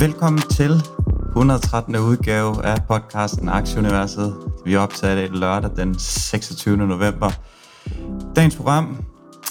[0.00, 0.82] Velkommen til
[1.28, 1.96] 113.
[1.96, 4.36] udgave af podcasten Aktieuniverset.
[4.64, 6.76] Vi er optaget lørdag den 26.
[6.76, 7.30] november.
[8.36, 9.04] Dagens program,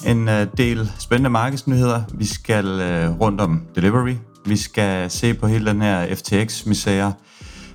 [0.05, 2.01] en øh, del spændende markedsnyheder.
[2.13, 4.15] Vi skal øh, rundt om delivery.
[4.45, 7.13] Vi skal se på hele den her FTX-misære.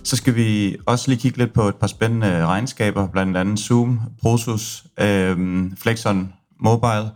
[0.05, 4.01] Så skal vi også lige kigge lidt på et par spændende regnskaber, blandt andet Zoom,
[4.23, 7.11] Prosus, øh, Flexon Mobile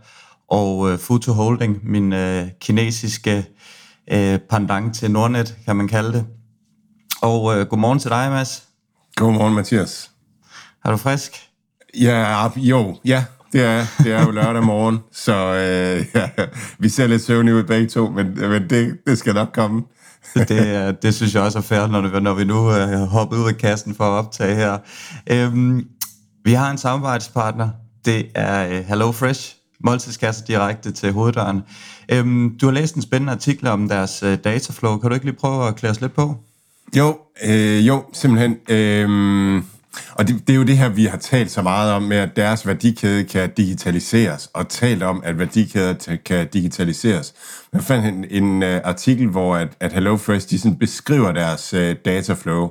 [0.49, 3.43] og øh, Futu Holding, min øh, kinesiske øh,
[4.49, 6.25] pendant til Nordnet, kan man kalde det.
[7.21, 8.63] Og øh, godmorgen til dig, Mads.
[9.15, 10.11] Godmorgen, Mathias.
[10.85, 11.31] Er du frisk?
[11.99, 16.29] Ja, jo, ja, det er, det er jo lørdag morgen, så øh, ja,
[16.79, 19.83] vi ser lidt søvnige ud begge to, men, men det, det skal nok komme.
[20.35, 23.47] det, det synes jeg også er fair, når, det, når vi nu øh, hopper ud
[23.47, 24.77] af kassen for at optage her.
[25.27, 25.85] Øhm,
[26.45, 27.69] vi har en samarbejdspartner.
[28.05, 31.61] Det er øh, HelloFresh, måltidskasser direkte til hoveddøren.
[32.11, 34.97] Øhm, du har læst en spændende artikel om deres øh, dataflow.
[34.97, 36.35] Kan du ikke lige prøve at klæde os lidt på?
[36.97, 38.57] Jo, øh, jo, simpelthen.
[38.69, 39.63] Øh,
[40.11, 42.35] og det, det er jo det her, vi har talt så meget om, med at
[42.35, 47.33] deres værdikæde kan digitaliseres, og talt om, at værdikæder kan digitaliseres.
[47.73, 51.91] Jeg fandt en, en uh, artikel, hvor at, at HelloFresh de sådan beskriver deres uh,
[52.05, 52.69] dataflow,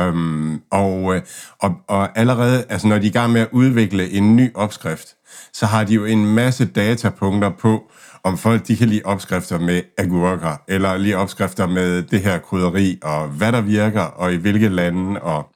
[0.00, 1.16] um, og, uh,
[1.58, 5.08] og, og allerede, altså når de er i gang med at udvikle en ny opskrift,
[5.52, 7.90] så har de jo en masse datapunkter på,
[8.24, 12.98] om folk de kan lide opskrifter med agurker, eller lige opskrifter med det her krydderi,
[13.02, 15.48] og hvad der virker, og i hvilke lande, og,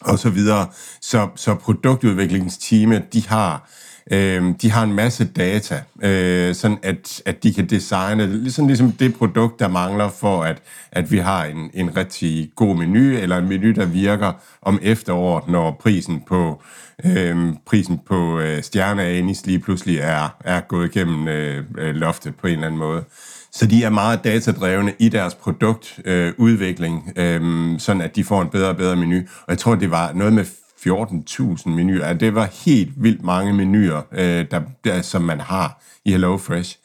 [0.00, 0.66] og så videre.
[1.00, 3.70] Så, så produktudviklingsteamet, de har,
[4.10, 8.92] øh, de har en masse data, øh, sådan at, at de kan designe, ligesom, ligesom
[8.92, 13.36] det produkt, der mangler for, at, at vi har en, en rigtig god menu, eller
[13.36, 14.32] en menu, der virker
[14.62, 16.62] om efteråret, når prisen på
[17.04, 22.46] øh, prisen på øh, stjerneanis lige pludselig er, er gået igennem øh, øh, loftet på
[22.46, 23.04] en eller anden måde.
[23.52, 28.48] Så de er meget datadrevne i deres produktudvikling, øh, øh, sådan at de får en
[28.48, 29.16] bedre og bedre menu.
[29.16, 30.44] Og jeg tror, det var noget med
[30.86, 32.12] 14.000 menuer.
[32.12, 36.76] Det var helt vildt mange menuer, øh, der, der, som man har i HelloFresh.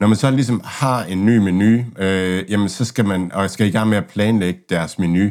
[0.00, 3.66] Når man så ligesom har en ny menu, øh, jamen så skal man og skal
[3.66, 5.30] i gang med at planlægge deres menu.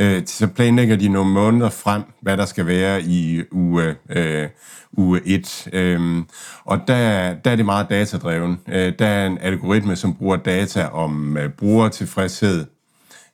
[0.00, 4.48] Øh, så planlægger de nogle måneder frem, hvad der skal være i uge, øh,
[4.92, 5.68] uge 1.
[5.72, 6.22] Øh,
[6.64, 8.60] og der, der er det meget datadreven.
[8.68, 12.66] Øh, der er en algoritme, som bruger data om øh, brugertilfredshed,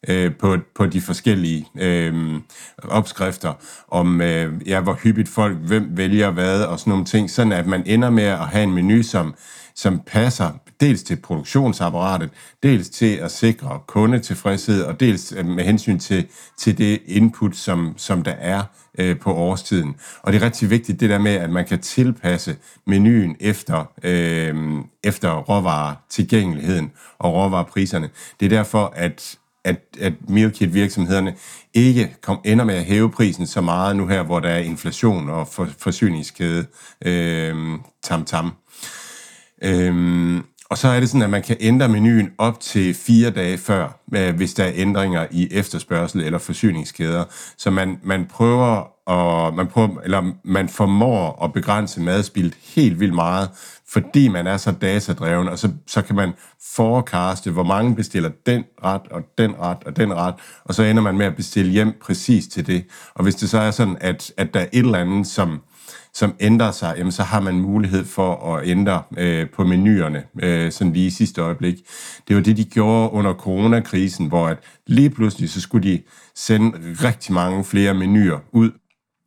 [0.09, 2.41] øh, på, på de forskellige øh,
[2.85, 3.53] opskrifter,
[3.89, 7.67] om øh, ja, hvor hyppigt folk, hvem vælger hvad og sådan nogle ting, sådan at
[7.67, 9.35] man ender med at have en menu, som,
[9.75, 10.51] som passer
[10.81, 12.31] dels til produktionsapparatet,
[12.63, 16.27] dels til at sikre kundetilfredshed, og dels øh, med hensyn til,
[16.59, 18.63] til det input, som, som der er
[18.99, 19.95] øh, på årstiden.
[20.23, 24.55] Og det er rigtig vigtigt, det der med, at man kan tilpasse menuen efter, øh,
[25.05, 28.09] efter råvaretilgængeligheden og råvarepriserne.
[28.41, 31.35] Det er derfor, at at, at meal kit virksomhederne
[31.75, 35.31] ikke kom, ender med at hæve prisen så meget nu her, hvor der er inflation
[35.31, 36.67] og for, forsyningskæde
[37.05, 37.55] øh,
[38.03, 38.53] tam tam.
[39.63, 43.59] Øh, og så er det sådan, at man kan ændre menuen op til fire dage
[43.59, 47.25] før, øh, hvis der er ændringer i efterspørgsel eller forsyningskæder.
[47.57, 53.15] Så man, man prøver og man, prøver, eller man formår at begrænse madspild helt vildt
[53.15, 53.51] meget,
[53.93, 56.33] fordi man er så datadreven, og så, så kan man
[56.75, 60.35] forekaste, hvor mange bestiller den ret, og den ret, og den ret,
[60.65, 62.85] og så ender man med at bestille hjem præcis til det.
[63.15, 65.61] Og hvis det så er sådan, at, at der er et eller andet, som,
[66.15, 70.73] som ændrer sig, jamen så har man mulighed for at ændre øh, på menuerne, øh,
[70.73, 71.77] sådan lige i sidste øjeblik.
[72.29, 76.03] Det var det, de gjorde under coronakrisen, hvor at lige pludselig så skulle de
[76.35, 78.71] sende rigtig mange flere menuer ud,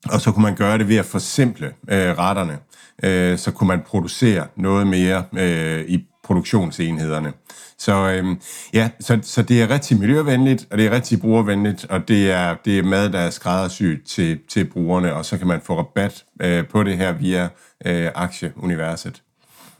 [0.09, 2.57] og så kunne man gøre det ved at forsimple øh, retterne.
[3.03, 7.33] Øh, så kunne man producere noget mere øh, i produktionsenhederne.
[7.77, 8.37] Så øh,
[8.73, 12.55] ja, så, så det er rigtig miljøvenligt, og det er rigtig brugervenligt, og det er,
[12.65, 16.25] det er mad, der er skræddersyet til, til brugerne, og så kan man få rabat
[16.41, 17.49] øh, på det her via
[17.85, 19.21] øh, aktieuniverset.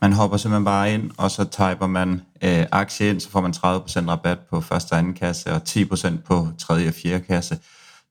[0.00, 3.52] Man hopper simpelthen bare ind, og så typer man øh, aktie ind, så får man
[3.56, 3.60] 30%
[4.10, 7.58] rabat på første og anden kasse, og 10% på tredje og fjerde kasse.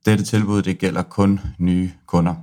[0.06, 2.36] Dette tilbud det gælder kun nye kunder.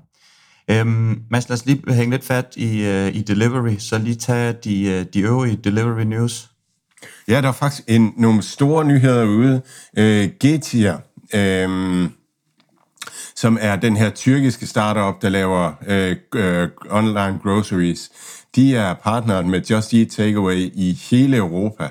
[0.70, 4.52] Øhm, Mads, lad os lige hænge lidt fat i, øh, i delivery, så lige tage
[4.64, 6.50] de, øh, de øvrige delivery news.
[7.28, 9.62] Ja, der er faktisk en, nogle store nyheder ude.
[9.98, 10.96] Øh, Getir,
[11.34, 12.08] øh,
[13.36, 18.10] som er den her tyrkiske startup, der laver øh, øh, online groceries,
[18.56, 21.88] de er partneret med Just Eat Takeaway i hele Europa.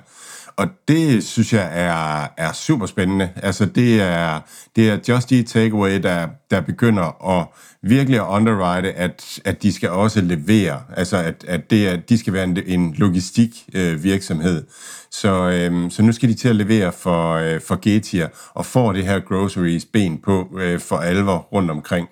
[0.57, 3.29] Og det synes jeg er, er super spændende.
[3.35, 4.39] Altså det er,
[4.75, 7.47] det er Just Eat Takeaway, der, der begynder at
[7.81, 10.81] virkelig at underwrite, at, at de skal også levere.
[10.95, 14.63] Altså at, at det er, de skal være en, en logistik øh, virksomhed.
[15.11, 18.93] Så, øh, så nu skal de til at levere for, øh, for Getir og får
[18.93, 22.07] det her groceries ben på øh, for alvor rundt omkring.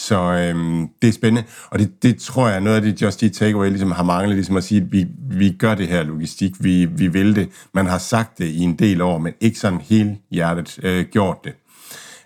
[0.00, 3.22] Så øhm, det er spændende, og det, det tror jeg er noget af det, Just
[3.22, 6.52] Eat Takeaway ligesom har manglet, ligesom at sige, at vi, vi gør det her logistik,
[6.60, 7.48] vi, vi vil det.
[7.74, 11.36] Man har sagt det i en del år, men ikke sådan helt hjertet øh, gjort
[11.44, 11.52] det.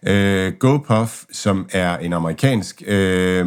[0.06, 3.46] Øh, GoPuff, som er en amerikansk øh,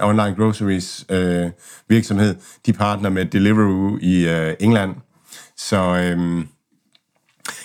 [0.00, 1.50] online groceries øh,
[1.88, 2.36] virksomhed,
[2.66, 4.94] de partner med Deliveroo i øh, England.
[5.56, 6.44] Så øh,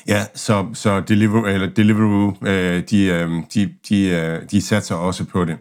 [0.08, 5.26] ja, så, så Deliveroo, eller Deliveroo øh, de, øh, de, de, øh, de satser også
[5.26, 5.58] på det.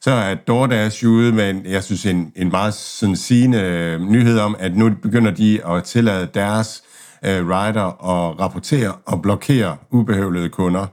[0.00, 4.38] Så er DoorDash ude med, en, jeg synes, en, en meget sådan sigende øh, nyhed
[4.38, 6.82] om, at nu begynder de at tillade deres
[7.24, 10.86] øh, rider at rapportere og blokere ubehøvlede kunder.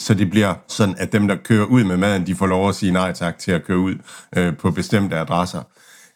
[0.00, 2.74] Så det bliver sådan, at dem, der kører ud med maden, de får lov at
[2.74, 3.94] sige nej tak til at køre ud
[4.36, 5.62] øh, på bestemte adresser.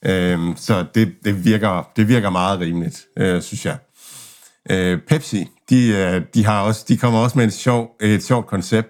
[0.05, 3.77] Øh, så det, det, virker, det virker meget rimeligt, øh, synes jeg.
[4.71, 8.47] Øh, Pepsi, de, øh, de, har også, de kommer også med et, sjov, et sjovt
[8.47, 8.89] koncept.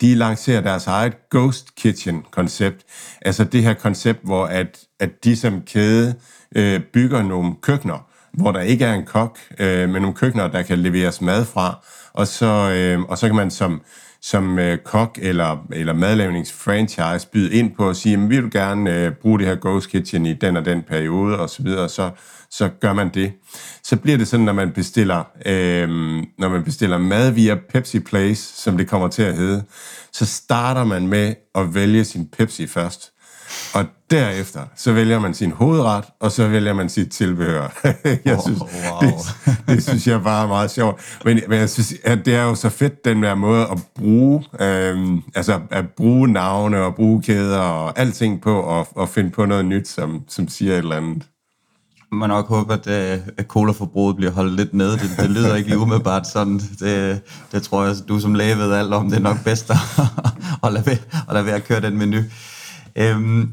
[0.00, 2.84] De lancerer deres eget Ghost Kitchen-koncept.
[3.22, 6.14] Altså det her koncept, hvor at, at de som kæde
[6.56, 10.62] øh, bygger nogle køkkener, hvor der ikke er en kok, øh, men nogle køkkener, der
[10.62, 13.82] kan leveres mad fra, og så, øh, og så kan man som,
[14.22, 19.12] som øh, kok eller, eller madlavningsfranchise byde ind på at sige, vi vil gerne øh,
[19.12, 22.10] bruge det her Ghost Kitchen i den og den periode, og så videre, så,
[22.50, 23.32] så gør man det.
[23.82, 25.88] Så bliver det sådan, når man bestiller, øh,
[26.38, 29.64] når man bestiller mad via Pepsi Place, som det kommer til at hedde,
[30.12, 33.12] så starter man med at vælge sin Pepsi først.
[33.74, 37.80] Og derefter, så vælger man sin hovedret, og så vælger man sit tilbehør.
[38.24, 39.00] jeg synes, wow.
[39.00, 39.14] det,
[39.68, 41.18] det synes jeg bare er meget sjovt.
[41.24, 44.44] Men, men jeg synes, at det er jo så fedt, den der måde at bruge,
[44.60, 49.44] øhm, altså at bruge navne og bruge kæder og alting på, og, og finde på
[49.44, 51.22] noget nyt, som, som siger et eller andet
[52.12, 54.92] man nok håbe, at, øh, at colaforbruget bliver holdt lidt nede.
[54.92, 56.58] Det, det lyder ikke lige umiddelbart sådan.
[56.58, 57.20] Det,
[57.52, 59.10] det tror jeg, du som læge ved alt om.
[59.10, 59.76] Det er nok bedst at,
[60.64, 60.98] at, lade, være,
[61.28, 62.18] at lade være at køre den menu.
[62.96, 63.50] Øhm,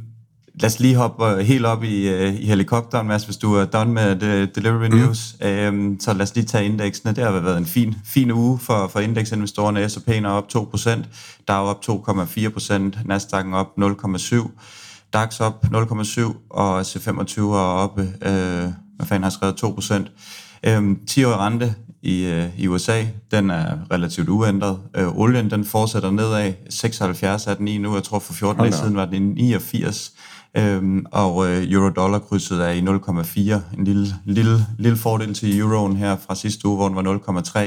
[0.56, 3.66] lad os lige hoppe øh, helt op i, uh, i helikopteren, Mads, hvis du er
[3.66, 4.98] done med the Delivery mm.
[4.98, 5.36] News.
[5.42, 7.16] Øhm, så lad os lige tage indeksene.
[7.16, 9.90] Det har været en fin, fin uge for, for indeksinvestorerne.
[9.90, 10.90] S&P'en er op 2%,
[11.48, 12.74] Dow op 2,4%,
[13.12, 14.50] Nasdaq'en op 0,7%.
[15.14, 20.12] DAX op 0,7, og C25 er oppe, øh, hvad fanden har skrevet, 2 procent.
[20.64, 24.80] Øh, 10-årig rente i, øh, i USA, den er relativt uændret.
[24.96, 26.54] Øh, olien, den fortsætter nedad.
[26.70, 27.94] 76 er den i nu.
[27.94, 30.12] Jeg tror for 14 dage siden var den i 89.
[30.58, 33.78] Øhm, og øh, euro-dollar-krydset er i 0,4.
[33.78, 37.60] En lille, lille, lille fordel til euroen her fra sidste uge, hvor den var 0,3.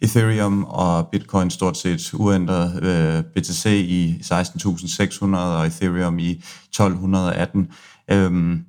[0.00, 2.82] Ethereum og Bitcoin stort set uændret.
[2.82, 7.68] Øh, BTC i 16.600 og Ethereum i 1218.
[8.10, 8.64] Øhm,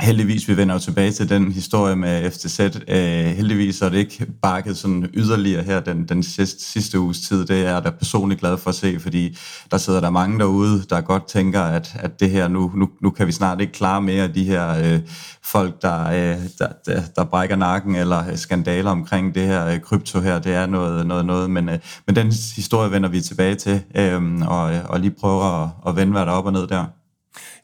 [0.00, 2.60] heldigvis, vi vender jo tilbage til den historie med FTZ.
[2.60, 7.46] Øh, heldigvis er det ikke bakket sådan yderligere her den, den sidste, sidste uges tid.
[7.46, 9.38] Det er jeg da personligt glad for at se, fordi
[9.70, 13.10] der sidder der mange derude, der godt tænker, at, at det her nu, nu, nu
[13.10, 15.00] kan vi snart ikke klare mere af de her øh,
[15.42, 20.20] folk, der, øh, der, der, der brækker nakken, eller skandaler omkring det her øh, krypto
[20.20, 20.38] her.
[20.38, 21.50] Det er noget, noget, noget.
[21.50, 22.26] Men, øh, men den
[22.56, 26.32] historie vender vi tilbage til, øh, og, og lige prøver at, at vende, hvad der
[26.32, 26.84] op og ned der.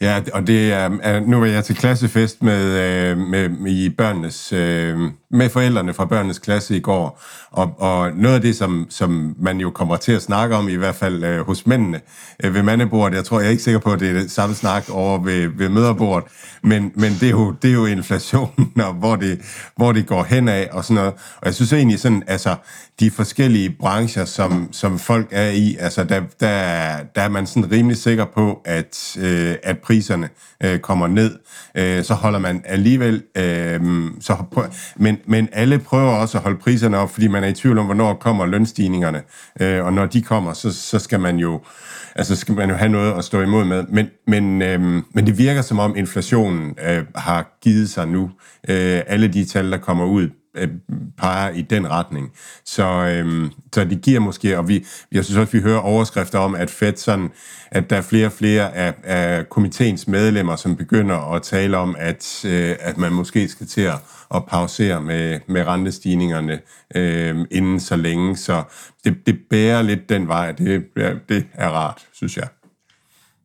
[0.00, 4.98] Ja, og det er, nu var jeg til klassefest med, med, med i børnenes, øh,
[5.30, 9.60] med forældrene fra børnenes klasse i går, og, og noget af det, som, som man
[9.60, 12.00] jo kommer til at snakke om, i hvert fald øh, hos mændene
[12.44, 14.54] øh, ved mandebordet, jeg tror, jeg er ikke sikker på, at det er det samme
[14.54, 16.24] snak over ved, ved møderbordet,
[16.62, 19.40] men, men det, er jo, det er jo inflationen, og hvor det,
[19.76, 21.14] hvor det går hen af og sådan noget.
[21.14, 22.56] Og jeg synes egentlig sådan, altså,
[23.00, 27.72] de forskellige brancher, som, som folk er i, altså, der, der, der er man sådan
[27.72, 30.28] rimelig sikker på, at, øh, at priserne
[30.64, 31.38] øh, kommer ned.
[31.74, 33.80] Øh, så holder man alligevel, øh,
[34.20, 34.36] så,
[34.96, 37.84] men, men alle prøver også at holde priserne op, fordi man er i tvivl om,
[37.84, 39.22] hvornår kommer lønstigningerne.
[39.60, 41.60] Øh, og når de kommer, så, så skal man jo
[42.14, 43.84] altså skal man jo have noget at stå imod med.
[43.88, 44.80] Men, men, øh,
[45.14, 48.30] men det virker som om inflationen øh, har givet sig nu.
[48.68, 50.28] Øh, alle de tal, der kommer ud,
[50.58, 50.68] øh,
[51.18, 52.32] peger i den retning.
[52.64, 56.54] Så, øh, så det giver måske, og vi, jeg synes også, vi hører overskrifter om,
[56.54, 57.30] at Fed sådan,
[57.70, 61.96] at der er flere og flere af, af komiteens medlemmer, som begynder at tale om,
[61.98, 63.98] at, øh, at man måske skal til at,
[64.34, 66.60] at pausere med, med rentestigningerne
[66.94, 68.36] øh, inden så længe.
[68.36, 68.62] Så
[69.04, 70.84] det, det bærer lidt den vej, det,
[71.28, 72.48] det er rart, synes jeg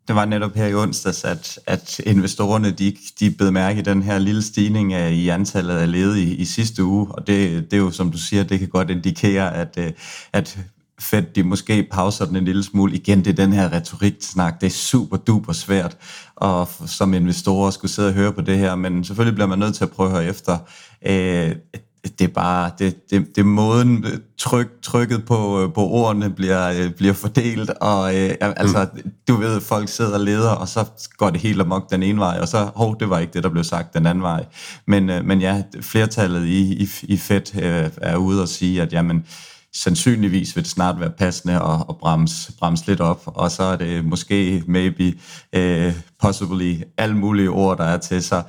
[0.08, 4.04] det var netop her i onsdags, at, at investorerne de, de bed mærke i den
[4.04, 7.82] her lille stigning af, i antallet af ledige i, sidste uge, og det, det er
[7.82, 9.92] jo, som du siger, det kan godt indikere, at, øh,
[10.34, 10.60] at
[11.00, 12.96] Fed de måske pauser den en lille smule.
[12.96, 15.98] Igen, det er den her retorik-snak, det er super duper svært
[16.36, 19.76] og som investorer skulle sidde og høre på det her, men selvfølgelig bliver man nødt
[19.76, 20.58] til at prøve at høre efter.
[21.06, 21.56] Øh,
[22.04, 26.72] det er bare, det, det, det måden øh, tryk, trykket på, øh, på ordene bliver,
[26.72, 29.12] øh, bliver fordelt, og øh, altså, mm.
[29.28, 30.86] du ved, folk sidder og leder, og så
[31.18, 33.50] går det helt amok den ene vej, og så, hov, det var ikke det, der
[33.50, 34.46] blev sagt den anden vej.
[34.88, 38.94] Men, øh, men ja, flertallet i, i, i Fed øh, er ude og sige, at
[38.94, 39.26] jamen,
[39.74, 43.76] sandsynligvis vil det snart være passende at, at bremse, bremse lidt op, og så er
[43.76, 45.14] det måske, maybe,
[45.58, 48.42] uh, possibly, alle mulige ord, der er til, så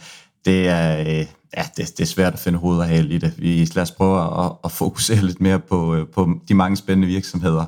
[0.44, 1.20] det er...
[1.20, 3.34] Uh, ja, det, det er svært at finde hoved og hale i det.
[3.38, 7.08] Vi lad os prøve at, at fokusere lidt mere på, øh, på de mange spændende
[7.08, 7.66] virksomheder.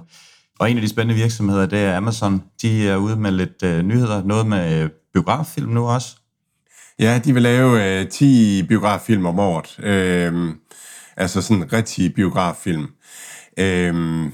[0.58, 2.42] Og en af de spændende virksomheder, det er Amazon.
[2.62, 4.24] De er ude med lidt uh, nyheder.
[4.24, 6.16] Noget med øh, biograffilm nu også.
[6.98, 9.78] Ja, de vil lave øh, uh, 10 biograffilm om året.
[9.78, 10.54] Uh,
[11.16, 12.86] altså sådan rigtig biograffilm.
[13.60, 14.30] Uh,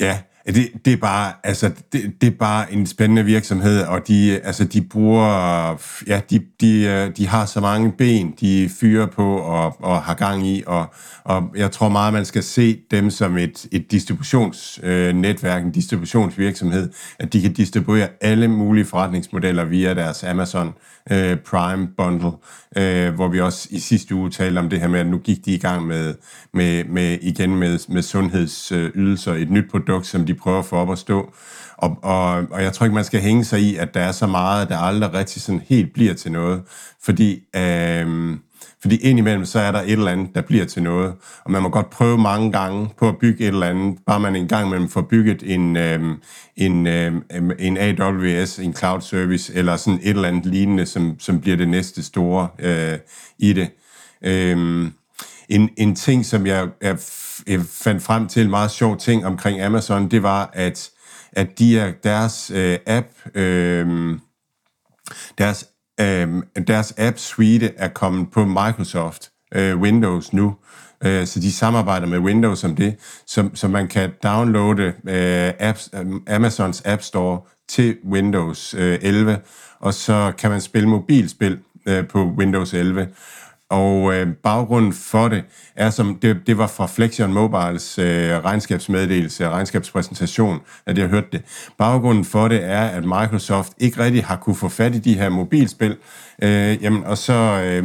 [0.00, 4.40] ja, det, det er bare altså det, det er bare en spændende virksomhed og de
[4.40, 9.36] altså de bruger ja de de øh, de har så mange ben de fyrer på
[9.36, 10.94] og, og har gang i og
[11.24, 16.90] og jeg tror meget man skal se dem som et et distributionsnetværk øh, en distributionsvirksomhed
[17.18, 20.74] at de kan distribuere alle mulige forretningsmodeller via deres Amazon
[21.10, 22.30] øh, Prime bundle
[22.76, 25.44] øh, hvor vi også i sidste uge talte om det her med at nu gik
[25.44, 26.14] de i gang med
[26.54, 30.76] med med igen med med sundhedsydelser et nyt produkt som de de prøver at få
[30.76, 31.32] op at stå.
[31.76, 34.26] Og, og, og jeg tror ikke, man skal hænge sig i, at der er så
[34.26, 36.62] meget, der aldrig rigtig sådan helt bliver til noget.
[37.04, 38.36] Fordi, øh,
[38.82, 41.14] fordi indimellem, så er der et eller andet, der bliver til noget.
[41.44, 44.36] Og man må godt prøve mange gange på at bygge et eller andet, bare man
[44.36, 46.00] en gang imellem får bygget en, øh,
[46.56, 47.12] en, øh,
[47.58, 51.68] en AWS, en cloud service, eller sådan et eller andet lignende, som, som bliver det
[51.68, 52.98] næste store øh,
[53.38, 53.68] i det.
[54.24, 54.86] Øh,
[55.48, 56.98] en, en ting, som jeg, jeg
[57.68, 60.90] fandt frem til, en meget sjov ting omkring Amazon, det var, at,
[61.32, 64.18] at de er, deres øh, app, øh,
[65.38, 65.68] deres,
[66.00, 66.28] øh,
[66.66, 70.56] deres app suite er kommet på Microsoft øh, Windows nu.
[71.04, 72.96] Øh, så de samarbejder med Windows om det,
[73.26, 79.38] så, så man kan downloade øh, apps, øh, Amazons App Store til Windows øh, 11,
[79.80, 83.08] og så kan man spille mobilspil øh, på Windows 11.
[83.72, 85.44] Og øh, baggrunden for det
[85.76, 91.28] er, som det, det var fra Flexion Mobiles øh, regnskabsmeddelelse og regnskabspræsentation, at jeg hørte
[91.32, 91.42] det.
[91.78, 95.28] Baggrunden for det er, at Microsoft ikke rigtig har kunne få fat i de her
[95.28, 95.96] mobilspil,
[96.42, 97.32] øh, jamen, og, så,
[97.64, 97.84] øh,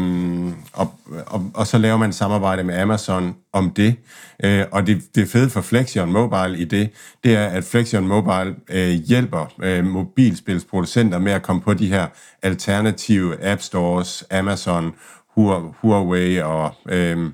[0.73, 0.93] og,
[1.27, 3.95] og, og så laver man samarbejde med Amazon om det.
[4.43, 6.89] Øh, og det, det fede for Flexion Mobile i det,
[7.23, 12.07] det er, at Flexion Mobile øh, hjælper øh, mobilspilsproducenter med at komme på de her
[12.43, 14.93] alternative app stores, Amazon
[15.37, 17.31] Huawei og, øh,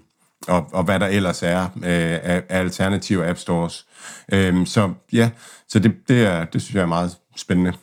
[0.48, 3.86] og, og hvad der ellers er øh, af alternative app stores.
[4.32, 5.30] Øh, så ja,
[5.68, 7.74] så det, det, er, det synes jeg er meget spændende.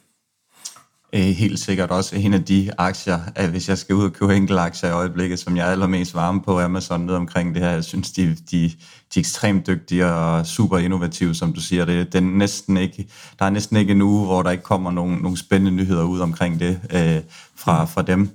[1.12, 4.36] Øh, helt sikkert også en af de aktier, at hvis jeg skal ud og købe
[4.36, 7.70] enkelte aktier i øjeblikket, som jeg er allermest varme på Amazon ned omkring det her.
[7.70, 8.70] Jeg synes, de, de, de
[9.16, 11.84] er ekstremt dygtige og super innovative, som du siger.
[11.84, 13.08] Det, den næsten ikke,
[13.38, 16.20] der er næsten ikke en uge, hvor der ikke kommer nogle, nogle spændende nyheder ud
[16.20, 17.20] omkring det øh,
[17.56, 18.30] fra, fra dem.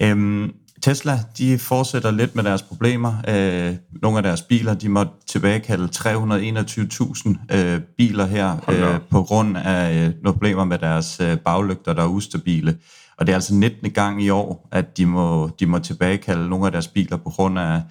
[0.00, 0.52] Øhm,
[0.88, 3.14] Tesla, de fortsætter lidt med deres problemer.
[3.28, 9.56] Øh, nogle af deres biler, de må tilbagekalde 321.000 øh, biler her øh, på grund
[9.56, 12.76] af øh, nogle problemer med deres øh, baglygter, der er ustabile.
[13.18, 13.90] Og det er altså 19.
[13.90, 17.58] gang i år, at de må, de må tilbagekalde nogle af deres biler på grund
[17.58, 17.82] af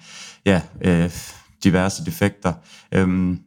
[0.46, 1.10] ja, øh,
[1.64, 2.52] diverse defekter.
[2.92, 3.38] Øhm,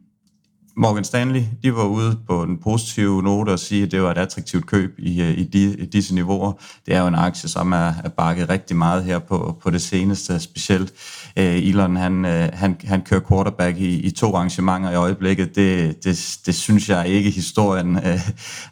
[0.76, 4.18] Morgan Stanley, de var ude på den positive note og sige, at det var et
[4.18, 6.52] attraktivt køb i, øh, i, de, i disse niveauer.
[6.86, 9.82] Det er jo en aktie, som er, er bakket rigtig meget her på, på det
[9.82, 10.92] seneste, specielt.
[11.36, 15.56] Uh, Elon, han, uh, han, han kører quarterback i, i to arrangementer i øjeblikket.
[15.56, 17.96] Det, det, det synes jeg ikke historien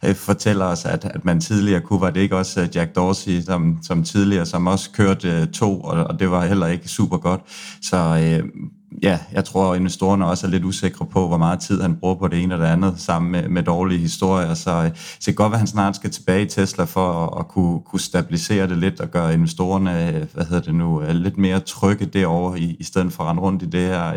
[0.04, 2.00] uh, fortæller os, at, at man tidligere kunne.
[2.00, 6.04] Var det ikke også Jack Dorsey, som, som tidligere, som også kørte uh, to, og,
[6.04, 7.40] og det var heller ikke super godt.
[7.83, 8.49] Så uh,
[9.02, 12.14] ja, jeg tror, at investorerne også er lidt usikre på, hvor meget tid han bruger
[12.14, 14.54] på det ene og det andet, sammen med, med dårlige historier.
[14.54, 17.26] Så, øh, så det kan godt være, at han snart skal tilbage i Tesla for
[17.26, 21.02] at, at kunne, kunne stabilisere det lidt og gøre investorerne øh, hvad hedder det nu,
[21.02, 24.12] øh, lidt mere trygge derovre, i, i stedet for at rende rundt i det her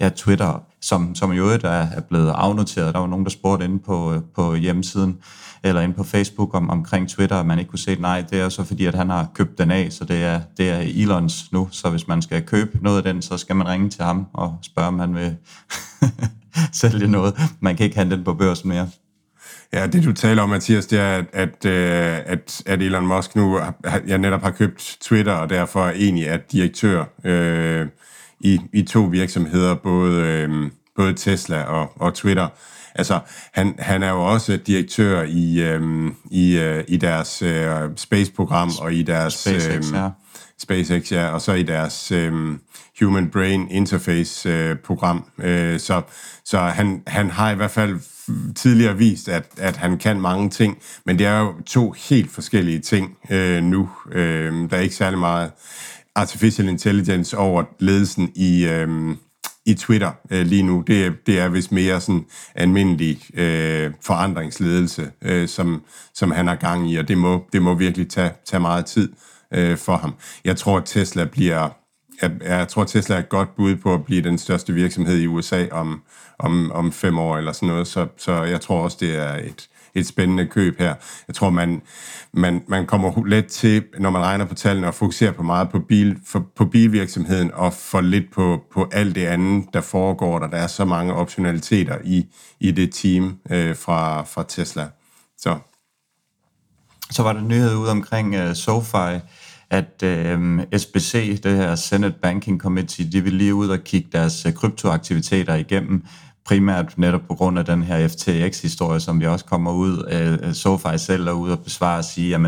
[0.00, 2.94] ja, Twitter, som, som jo er, er blevet afnoteret.
[2.94, 5.18] Der var nogen, der spurgte inde på, på hjemmesiden,
[5.64, 8.24] eller ind på Facebook om, omkring Twitter, at man ikke kunne se nej.
[8.30, 10.78] Det er så fordi, at han har købt den af, så det er, det er
[10.78, 11.68] Elons nu.
[11.70, 14.58] Så hvis man skal købe noget af den, så skal man ringe til ham og
[14.62, 15.36] spørge, om han vil
[16.80, 17.34] sælge noget.
[17.60, 18.88] Man kan ikke handle den på børsen mere.
[19.72, 23.36] Ja, det du taler om, Mathias, det er, at, at, øh, at, at Elon Musk
[23.36, 23.60] nu
[24.06, 27.86] jeg netop har købt Twitter, og derfor egentlig er direktør øh,
[28.40, 32.48] i, i to virksomheder, både, øh, både Tesla og, og Twitter.
[32.94, 33.20] Altså,
[33.52, 38.92] han, han er jo også direktør i, øhm, i, øh, i deres øh, space-program og
[38.92, 39.34] i deres...
[39.34, 40.08] SpaceX, øhm, ja.
[40.58, 42.60] SpaceX, ja, og så i deres øhm,
[43.00, 45.24] Human Brain Interface-program.
[45.38, 46.02] Øh, øh, så
[46.44, 48.00] så han, han har i hvert fald
[48.54, 52.78] tidligere vist, at, at han kan mange ting, men det er jo to helt forskellige
[52.78, 53.90] ting øh, nu.
[54.12, 55.50] Øh, der er ikke særlig meget
[56.14, 59.16] artificial intelligence over ledelsen i, øh,
[59.66, 65.48] i Twitter øh, lige nu, det, det er vist mere sådan almindelig øh, forandringsledelse, øh,
[65.48, 65.82] som,
[66.14, 69.12] som han har gang i, og det må, det må virkelig tage, tage meget tid
[69.54, 70.14] øh, for ham.
[70.44, 71.68] Jeg tror, at Tesla bliver
[72.22, 75.26] jeg, jeg tror, Tesla er et godt bud på at blive den største virksomhed i
[75.26, 76.02] USA om,
[76.38, 79.68] om, om fem år eller sådan noget, så, så jeg tror også, det er et,
[79.94, 80.94] et spændende køb her.
[81.28, 81.82] Jeg tror, man,
[82.32, 85.78] man, man kommer let til, når man regner på tallene, og fokuserer på meget på,
[85.78, 90.46] bil, for, på bilvirksomheden, og for lidt på, på alt det andet, der foregår der.
[90.46, 92.26] Der er så mange optionaliteter i,
[92.60, 94.88] i det team øh, fra, fra Tesla.
[95.38, 95.58] Så.
[97.10, 99.20] så var der nyhed ud omkring uh, SoFi,
[99.70, 104.46] at øh, SBC, det her Senate Banking Committee, de vil lige ud og kigge deres
[104.46, 106.04] øh, kryptoaktiviteter igennem,
[106.44, 110.54] primært netop på grund af den her FTX-historie, som vi også kommer ud øh, af.
[110.54, 112.40] SoFi selv er ude og besvare og sige, at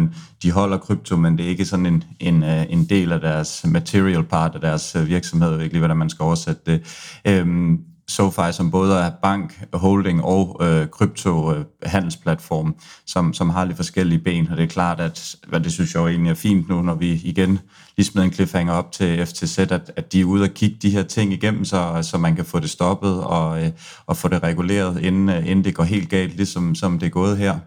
[0.42, 3.66] de holder krypto, men det er ikke sådan en, en, øh, en del af deres
[3.68, 6.82] material part af deres øh, virksomhed, jeg ved ikke lige, hvordan man skal oversætte det.
[7.24, 12.75] Øhm, SoFi, som både er bank, holding og øh, kryptohandelsplatform, øh,
[13.06, 16.00] som, som har lidt forskellige ben, og det er klart, at hvad det synes jeg
[16.00, 17.58] jo egentlig er fint nu, når vi igen
[17.96, 20.90] lige smider en cliffhanger op til FTZ, at, at de er ude og kigge de
[20.90, 23.70] her ting igennem, så, så man kan få det stoppet og, øh,
[24.06, 27.11] og få det reguleret, inden, øh, inden det går helt galt, ligesom som det er
[27.11, 27.59] gået her.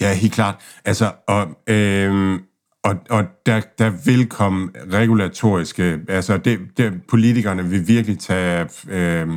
[0.00, 0.54] Ja, helt klart.
[0.84, 2.40] Altså, og, øh,
[2.86, 9.28] og, og der, der vil komme regulatoriske, altså det, det, politikerne vil virkelig tage, øh,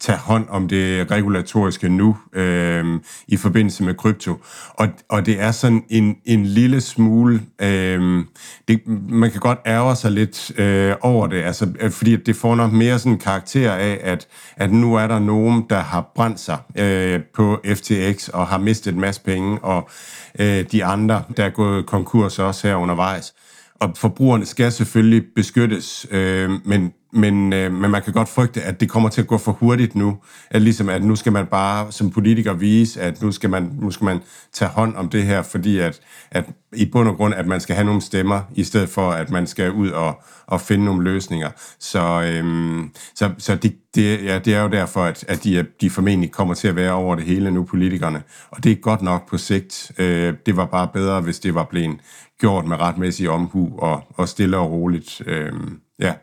[0.00, 2.84] tage hånd om det regulatoriske nu øh,
[3.28, 4.36] i forbindelse med krypto.
[4.74, 8.24] Og, og det er sådan en, en lille smule, øh,
[8.68, 12.54] det, man kan godt ærge sig lidt øh, over det, altså, øh, fordi det får
[12.54, 16.40] nok mere sådan en karakter af, at, at nu er der nogen, der har brændt
[16.40, 19.90] sig øh, på FTX og har mistet en masse penge, og
[20.38, 23.34] øh, de andre, der er gået konkurs også her undervejs.
[23.80, 28.80] Og forbrugerne skal selvfølgelig beskyttes, øh, men, men, øh, men man kan godt frygte, at
[28.80, 30.18] det kommer til at gå for hurtigt nu.
[30.50, 33.90] At ligesom at nu skal man bare som politiker vise, at nu skal man, nu
[33.90, 34.18] skal man
[34.52, 37.74] tage hånd om det her, fordi at, at i bund og grund, at man skal
[37.74, 41.50] have nogle stemmer, i stedet for at man skal ud og, og finde nogle løsninger.
[41.80, 45.90] Så, øhm, så, så det, det, ja, det er jo derfor, at, at de, de
[45.90, 48.22] formentlig kommer til at være over det hele nu, politikerne.
[48.50, 49.92] Og det er godt nok på sigt.
[49.98, 52.00] Øh, det var bare bedre, hvis det var blevet
[52.38, 55.22] gjort med retmæssig omhu og, og stille og roligt.
[55.26, 55.52] Øh,
[55.98, 56.14] ja.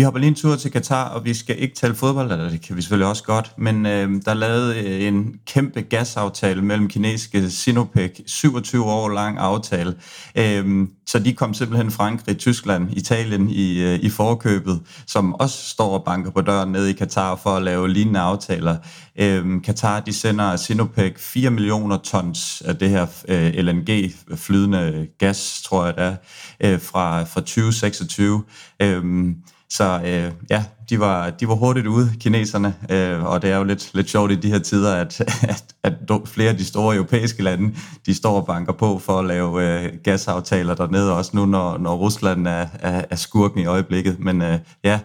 [0.00, 2.60] Vi hopper lige en tur til Katar, og vi skal ikke tale fodbold, eller det
[2.60, 6.88] kan vi selvfølgelig også godt, men øh, der er lavet øh, en kæmpe gasaftale mellem
[6.88, 9.94] kinesiske Sinopec, 27 år lang aftale.
[10.34, 15.98] Øh, så de kom simpelthen Frankrig, Tyskland, Italien i, øh, i forkøbet, som også står
[15.98, 18.76] og banker på døren nede i Katar for at lave lignende aftaler.
[19.18, 25.84] Øh, Katar, de sender Sinopec 4 millioner tons af det her øh, LNG-flydende gas, tror
[25.84, 26.16] jeg det er,
[26.60, 28.42] øh, fra, fra 2026.
[28.82, 29.34] Øh,
[29.70, 33.64] så øh, ja, de var, de var hurtigt ude, kineserne, øh, og det er jo
[33.64, 35.94] lidt, lidt sjovt i de her tider, at, at, at
[36.26, 37.74] flere af de store europæiske lande,
[38.06, 41.96] de står og banker på for at lave øh, gasaftaler dernede, også nu, når, når
[41.96, 44.20] Rusland er, er, er skurken i øjeblikket.
[44.20, 45.00] Men øh, ja,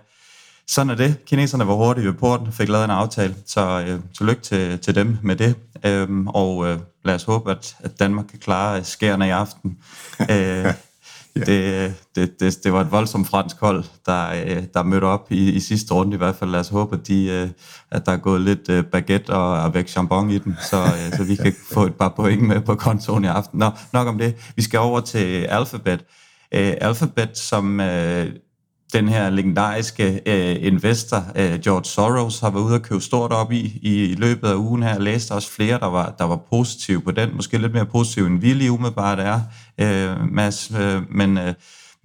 [0.67, 1.25] sådan er det.
[1.25, 5.17] Kineserne var hurtigt ved porten, fik lavet en aftale, så øh, tillykke til, til dem
[5.23, 5.55] med det.
[5.85, 9.77] Øh, og øh, lad os håbe, at, at Danmark kan klare skærene i aften.
[10.31, 10.73] Øh,
[11.35, 15.51] det, det, det, det var et voldsomt fransk hold, der, øh, der mødte op i,
[15.51, 16.49] i sidste runde i hvert fald.
[16.49, 17.49] Lad os håbe, at, de, øh,
[17.91, 20.85] at der er gået lidt øh, baguette og avec chambon i den, så,
[21.17, 23.59] så vi kan få et par point med på kontoen i aften.
[23.59, 24.35] Nå, nok om det.
[24.55, 26.05] Vi skal over til Alphabet.
[26.51, 27.79] Alphabet, som
[28.93, 33.51] den her legendariske øh, investor, øh, George Soros, har været ude og købe stort op
[33.51, 34.89] i, i, i løbet af ugen her.
[34.89, 37.35] Jeg læste også flere, der var, der var positive på den.
[37.35, 39.41] Måske lidt mere positive end vi lige umiddelbart er,
[39.81, 40.71] øh, Mads.
[40.79, 41.53] Øh, men øh,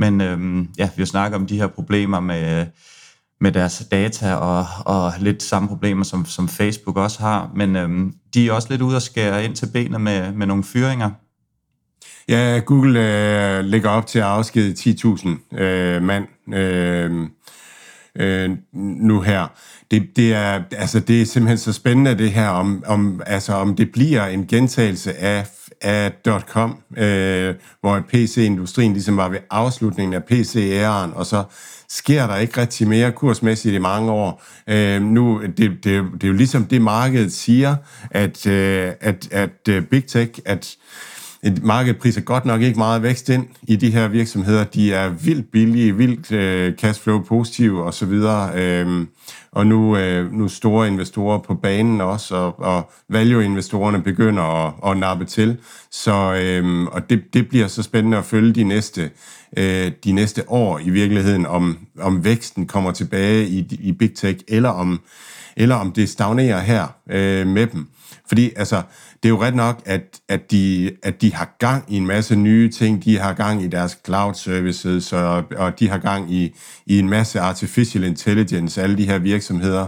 [0.00, 2.66] men øh, ja, vi snakker om de her problemer med,
[3.40, 7.50] med deres data, og, og lidt samme problemer, som, som Facebook også har.
[7.56, 10.64] Men øh, de er også lidt ude og skære ind til benet med, med nogle
[10.64, 11.10] fyringer.
[12.28, 17.26] Ja, Google øh, lægger op til at afskede 10.000 øh, mand øh,
[18.16, 19.46] øh, nu her.
[19.90, 23.76] Det, det, er, altså, det er simpelthen så spændende det her, om, om, altså, om
[23.76, 25.46] det bliver en gentagelse af,
[25.80, 26.12] af
[26.48, 31.44] .com, øh, hvor PC-industrien ligesom var ved afslutningen af PC-æren, og så
[31.88, 34.42] sker der ikke rigtig mere kursmæssigt i mange år.
[34.66, 37.76] Øh, nu, det, det, det er jo ligesom det, markedet siger,
[38.10, 40.76] at, øh, at, at uh, Big Tech, at
[41.42, 44.64] et marked priser godt nok ikke meget vækst ind i de her virksomheder.
[44.64, 48.12] De er vildt billige, vildt øh, cashflow positive osv.
[48.54, 49.08] Øhm,
[49.52, 54.96] og nu, øh, nu store investorer på banen også, og, og value-investorerne begynder at, at
[54.96, 55.56] nappe til.
[55.90, 59.10] Så, øhm, og det, det bliver så spændende at følge de næste,
[59.56, 64.38] øh, de næste år i virkeligheden, om, om væksten kommer tilbage i, i Big Tech,
[64.48, 65.00] eller om,
[65.56, 67.88] eller om det stagnerer her øh, med dem.
[68.28, 68.82] Fordi altså,
[69.22, 72.36] det er jo ret nok, at, at, de, at de har gang i en masse
[72.36, 73.04] nye ting.
[73.04, 76.54] De har gang i deres cloud services, og, og de har gang i,
[76.86, 79.86] i en masse artificial intelligence, alle de her virksomheder,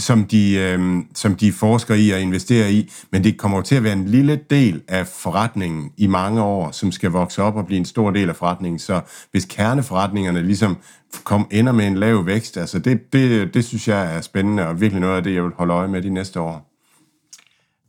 [0.00, 3.84] som de, øh, som de forsker i og investerer i, men det kommer til at
[3.84, 7.78] være en lille del af forretningen i mange år, som skal vokse op og blive
[7.78, 8.78] en stor del af forretningen.
[8.78, 10.76] Så hvis kerneforretningerne ligesom
[11.24, 14.80] kom, ender med en lav vækst, altså det, det, det synes jeg er spændende, og
[14.80, 16.69] virkelig noget af det, jeg vil holde øje med de næste år.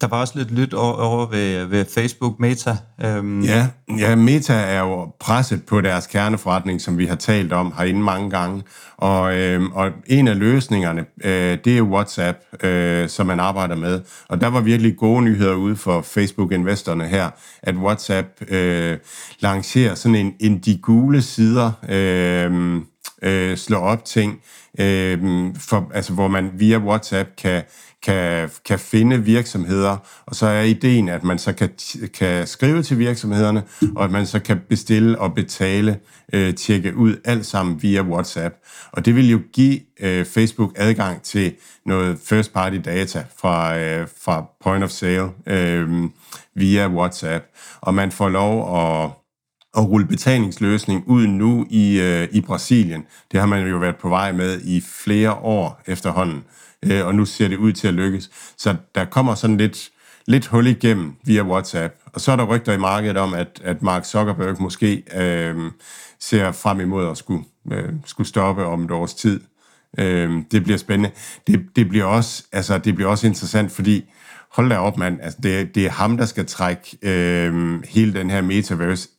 [0.01, 2.77] Der var også lidt lyt over, over ved, ved Facebook Meta.
[3.03, 3.41] Øhm.
[3.41, 8.01] Ja, ja, Meta er jo presset på deres kerneforretning, som vi har talt om herinde
[8.01, 8.63] mange gange.
[8.97, 14.01] Og, øhm, og en af løsningerne, øh, det er WhatsApp, øh, som man arbejder med.
[14.29, 17.29] Og der var virkelig gode nyheder ude for Facebook-investorerne her,
[17.63, 18.97] at WhatsApp øh,
[19.39, 22.81] lancerer sådan en, en de gule sider, øh,
[23.23, 24.41] øh, slår op ting,
[24.79, 25.19] øh,
[25.59, 27.63] for, altså, hvor man via WhatsApp kan
[28.03, 31.69] kan, kan finde virksomheder, og så er ideen, at man så kan,
[32.13, 33.63] kan skrive til virksomhederne,
[33.95, 35.99] og at man så kan bestille og betale,
[36.33, 38.55] øh, tjekke ud alt sammen via WhatsApp.
[38.91, 41.53] Og det vil jo give øh, Facebook adgang til
[41.85, 45.89] noget first party data fra, øh, fra point of sale øh,
[46.55, 47.45] via WhatsApp,
[47.81, 49.11] og man får lov at
[49.77, 53.05] at rulle betalingsløsning ud nu i, øh, i Brasilien.
[53.31, 56.43] Det har man jo været på vej med i flere år efterhånden
[56.83, 58.29] øh, og nu ser det ud til at lykkes.
[58.57, 59.91] Så der kommer sådan lidt,
[60.25, 61.93] lidt hul igennem via WhatsApp.
[62.05, 65.71] Og så er der rygter i markedet om, at, at Mark Zuckerberg måske øh,
[66.19, 69.41] ser frem imod at skulle, øh, skulle stoppe om et års tid.
[69.97, 71.11] Øh, det bliver spændende.
[71.47, 74.09] Det, det, bliver også, altså, det bliver også interessant, fordi
[74.51, 75.19] hold da op, mand.
[75.21, 79.09] Altså, det, det er ham, der skal trække øh, hele den her metaverse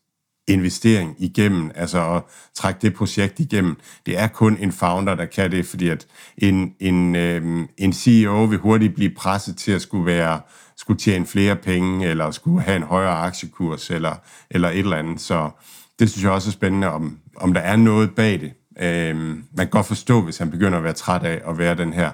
[0.48, 2.22] investering igennem, altså at
[2.54, 3.76] trække det projekt igennem.
[4.06, 6.06] Det er kun en founder, der kan det, fordi at
[6.38, 10.40] en, en, øh, en CEO vil hurtigt blive presset til at skulle være
[10.76, 14.14] skulle tjene flere penge, eller skulle have en højere aktiekurs, eller,
[14.50, 15.20] eller et eller andet.
[15.20, 15.50] Så
[15.98, 18.52] det synes jeg også er spændende, om, om der er noget bag det.
[18.80, 21.92] Øh, man kan godt forstå, hvis han begynder at være træt af at være den
[21.92, 22.10] her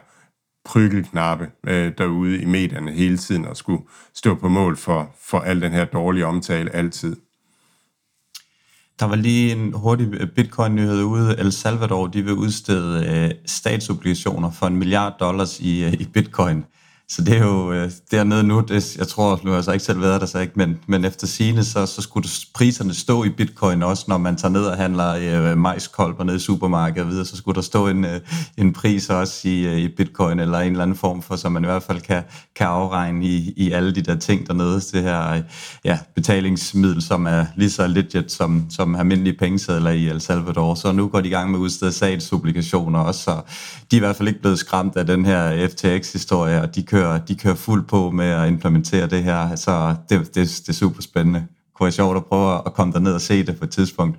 [0.65, 3.83] prykkelknappe øh, derude i medierne hele tiden, og skulle
[4.15, 7.17] stå på mål for, for al den her dårlige omtale altid.
[9.01, 11.37] Der var lige en hurtig bitcoin-nyhed ude.
[11.39, 16.65] El Salvador de vil udstede øh, statsobligationer for en milliard dollars i, øh, i bitcoin.
[17.11, 19.85] Så det er jo øh, dernede nu, det, jeg tror, nu har jeg så ikke
[19.85, 23.29] selv været der, så ikke, men, men efter sine så, så skulle priserne stå i
[23.29, 25.15] bitcoin også, når man tager ned og handler
[25.51, 28.21] øh, majskolber nede i supermarkedet og videre, så skulle der stå en, øh,
[28.57, 31.65] en pris også i, øh, i bitcoin, eller en eller anden form for, så man
[31.65, 32.23] i hvert fald kan,
[32.57, 35.41] kan afregne i, i alle de der ting dernede, det her øh,
[35.85, 40.75] ja, betalingsmiddel, som er lige så legit som, som almindelige pengesedler i El Salvador.
[40.75, 43.41] Så nu går de i gang med at udstede statsobligationer også, så
[43.91, 46.98] de er i hvert fald ikke blevet skræmt af den her FTX-historie, og de kører
[46.99, 50.73] kører, de kører fuld på med at implementere det her, så det, det, det er
[50.73, 51.39] super spændende.
[51.39, 54.19] Det kunne være sjovt at prøve at komme derned og se det på et tidspunkt.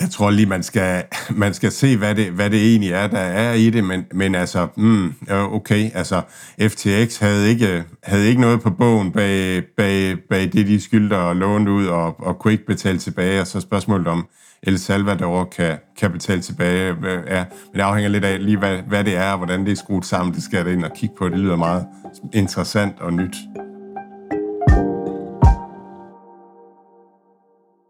[0.00, 3.18] Jeg tror lige, man skal, man skal se, hvad det, hvad det egentlig er, der
[3.18, 6.22] er i det, men, men altså, mm, okay, altså,
[6.60, 11.36] FTX havde ikke, havde ikke noget på bogen bag, bag, bag det, de skyldte og
[11.36, 14.26] lånte ud og, og kunne ikke betale tilbage, og så spørgsmålet om,
[14.66, 16.86] El Salvador kan, kan betale tilbage.
[17.26, 19.76] Ja, men det afhænger lidt af lige, hvad, hvad det er, og hvordan det er
[19.76, 20.34] skruet sammen.
[20.34, 21.28] Det skal jeg ind og kigge på.
[21.28, 21.86] Det lyder meget
[22.34, 23.36] interessant og nyt.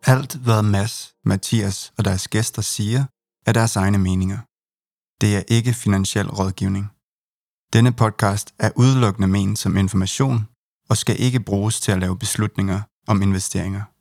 [0.06, 3.04] Alt, hvad Mads, Mathias og deres gæster siger,
[3.46, 4.38] er deres egne meninger.
[5.20, 6.90] Det er ikke finansiel rådgivning.
[7.72, 10.48] Denne podcast er udelukkende ment som information
[10.90, 13.91] og skal ikke bruges til at lave beslutninger om investeringer.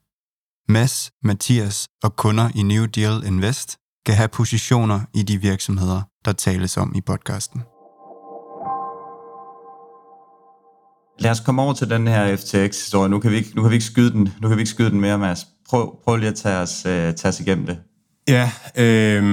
[0.71, 6.31] Mads, Mathias og kunder i New Deal Invest kan have positioner i de virksomheder, der
[6.31, 7.61] tales om i podcasten.
[11.19, 13.09] Lad os komme over til den her FTX-historie.
[13.09, 14.89] Nu kan vi ikke, nu kan vi ikke skyde den, nu kan vi ikke skyde
[14.89, 15.47] den mere, Mads.
[15.69, 17.77] Prøv, prøv lige at tage os, uh, tage os igennem det.
[18.27, 19.23] Ja, øh,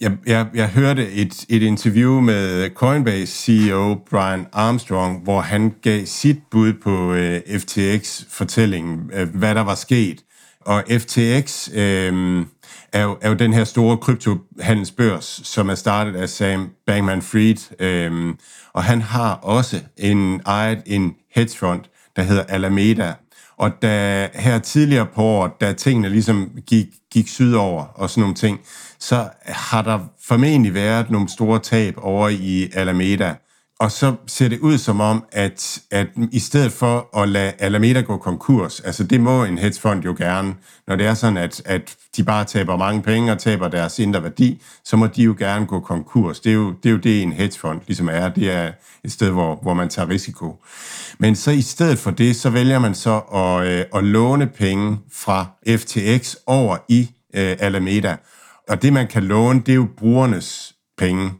[0.00, 6.06] jeg, jeg, jeg hørte et, et interview med Coinbase CEO Brian Armstrong, hvor han gav
[6.06, 10.24] sit bud på øh, FTX-fortællingen, øh, hvad der var sket.
[10.66, 12.46] Og FTX øh,
[12.92, 18.34] er, jo, er jo den her store kryptohandelsbørs, som er startet af Sam Bankman-Fried, øh,
[18.72, 21.80] og han har også en ejet en hedgefond,
[22.16, 23.14] der hedder Alameda,
[23.56, 28.34] og da her tidligere på året, da tingene ligesom gik, gik sydover og sådan nogle
[28.34, 28.60] ting,
[28.98, 33.34] så har der formentlig været nogle store tab over i Alameda.
[33.84, 38.00] Og så ser det ud som om, at, at i stedet for at lade Alameda
[38.00, 40.54] gå konkurs, altså det må en hedgefond jo gerne,
[40.86, 44.22] når det er sådan, at, at de bare taber mange penge og taber deres indre
[44.22, 46.40] værdi, så må de jo gerne gå konkurs.
[46.40, 48.28] Det er jo det, er jo det en hedgefond ligesom er.
[48.28, 48.72] Det er
[49.04, 50.64] et sted, hvor, hvor man tager risiko.
[51.18, 54.98] Men så i stedet for det, så vælger man så at, øh, at låne penge
[55.12, 58.16] fra FTX over i øh, Alameda.
[58.68, 61.30] Og det, man kan låne, det er jo brugernes penge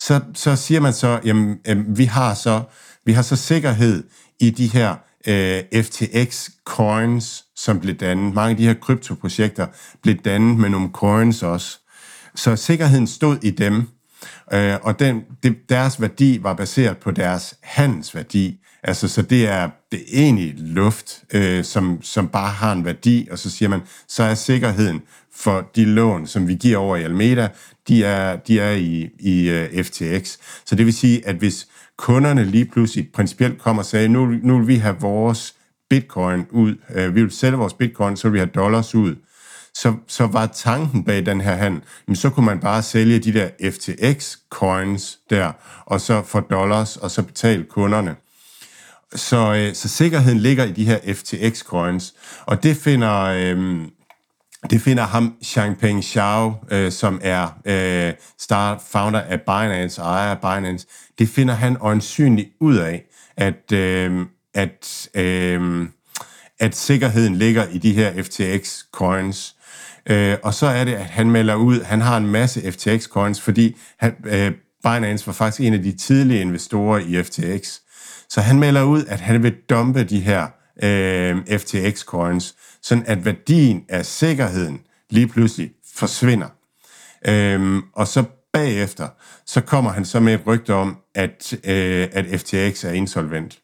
[0.00, 2.62] så, så siger man så, jamen, øh, vi har så
[3.04, 4.04] vi har så sikkerhed
[4.40, 4.94] i de her
[5.26, 8.34] øh, FTX coins, som blev dannet.
[8.34, 9.66] Mange af de her kryptoprojekter
[10.02, 11.78] blev dannet med nogle coins også.
[12.34, 13.88] Så sikkerheden stod i dem,
[14.52, 18.60] øh, og den, det, deres værdi var baseret på deres handelsværdi.
[18.82, 23.28] Altså, så det er, det er egentlig luft, øh, som, som bare har en værdi,
[23.30, 25.02] og så siger man, så er sikkerheden
[25.36, 27.48] for de lån, som vi giver over i Almeda,
[27.88, 30.38] de er, de er i, i øh, FTX.
[30.64, 34.58] Så det vil sige, at hvis kunderne lige pludselig principielt kommer og sagde, nu, nu
[34.58, 35.54] vil vi have vores
[35.90, 39.16] bitcoin ud, øh, vi vil sælge vores bitcoin, så vil vi have dollars ud,
[39.74, 43.32] så, så var tanken bag den her handel, jamen så kunne man bare sælge de
[43.32, 45.52] der FTX-coins der,
[45.86, 48.16] og så for dollars, og så betale kunderne.
[49.14, 52.14] Så, øh, så sikkerheden ligger i de her FTX-coins,
[52.46, 53.80] og det finder, øh,
[54.70, 60.40] det finder ham Changpeng Xiao, øh, som er øh, start founder af Binance, ejer af
[60.40, 60.86] Binance,
[61.18, 63.04] det finder han øjensynligt ud af,
[63.36, 65.88] at, øh, at, øh,
[66.60, 69.56] at sikkerheden ligger i de her FTX coins.
[70.06, 73.40] Øh, og så er det, at han melder ud, han har en masse FTX coins,
[73.40, 77.78] fordi han, øh, Binance var faktisk en af de tidlige investorer i FTX.
[78.28, 80.46] Så han melder ud, at han vil dumpe de her
[80.82, 86.48] øh, FTX coins, sådan at værdien af sikkerheden lige pludselig forsvinder.
[87.28, 89.08] Øhm, og så bagefter,
[89.46, 93.58] så kommer han så med et rygte om, at, øh, at FTX er insolvent.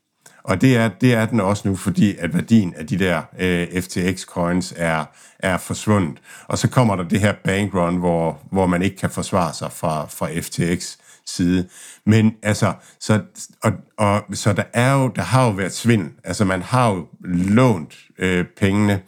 [0.45, 3.69] Og det er, det er den også nu, fordi at værdien af de der øh,
[3.69, 5.05] FTX-coins er,
[5.39, 6.19] er forsvundet.
[6.47, 10.07] Og så kommer der det her bankrun, hvor, hvor man ikke kan forsvare sig fra,
[10.07, 11.69] fra FTX side.
[12.07, 13.21] Men altså, så,
[13.63, 16.11] og, og, så der er jo, der har jo været svindel.
[16.25, 19.01] Altså, man har jo lånt øh, pengene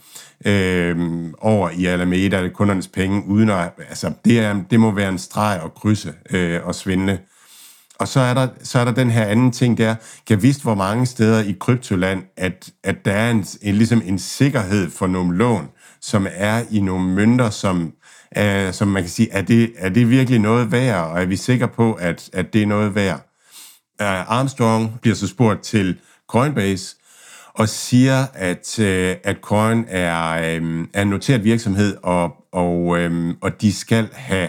[0.47, 5.09] øh, over i Alameda, det kundernes penge, uden at, altså, det, er, det må være
[5.09, 7.19] en streg at krydse øh, og svindle.
[7.99, 9.95] Og så er, der, så er der den her anden ting der,
[10.27, 14.19] kan vist hvor mange steder i kryptoland, at, at der er en, en, ligesom en
[14.19, 15.69] sikkerhed for nogle lån,
[16.01, 17.93] som er i nogle mønter, som,
[18.37, 21.37] øh, som man kan sige, er det, er det virkelig noget værd, og er vi
[21.37, 23.25] sikre på, at, at det er noget værd?
[24.01, 26.97] Uh, Armstrong bliver så spurgt til Coinbase,
[27.55, 33.37] og siger, at, uh, at Coin er, um, er en noteret virksomhed, og, og, um,
[33.41, 34.49] og de skal have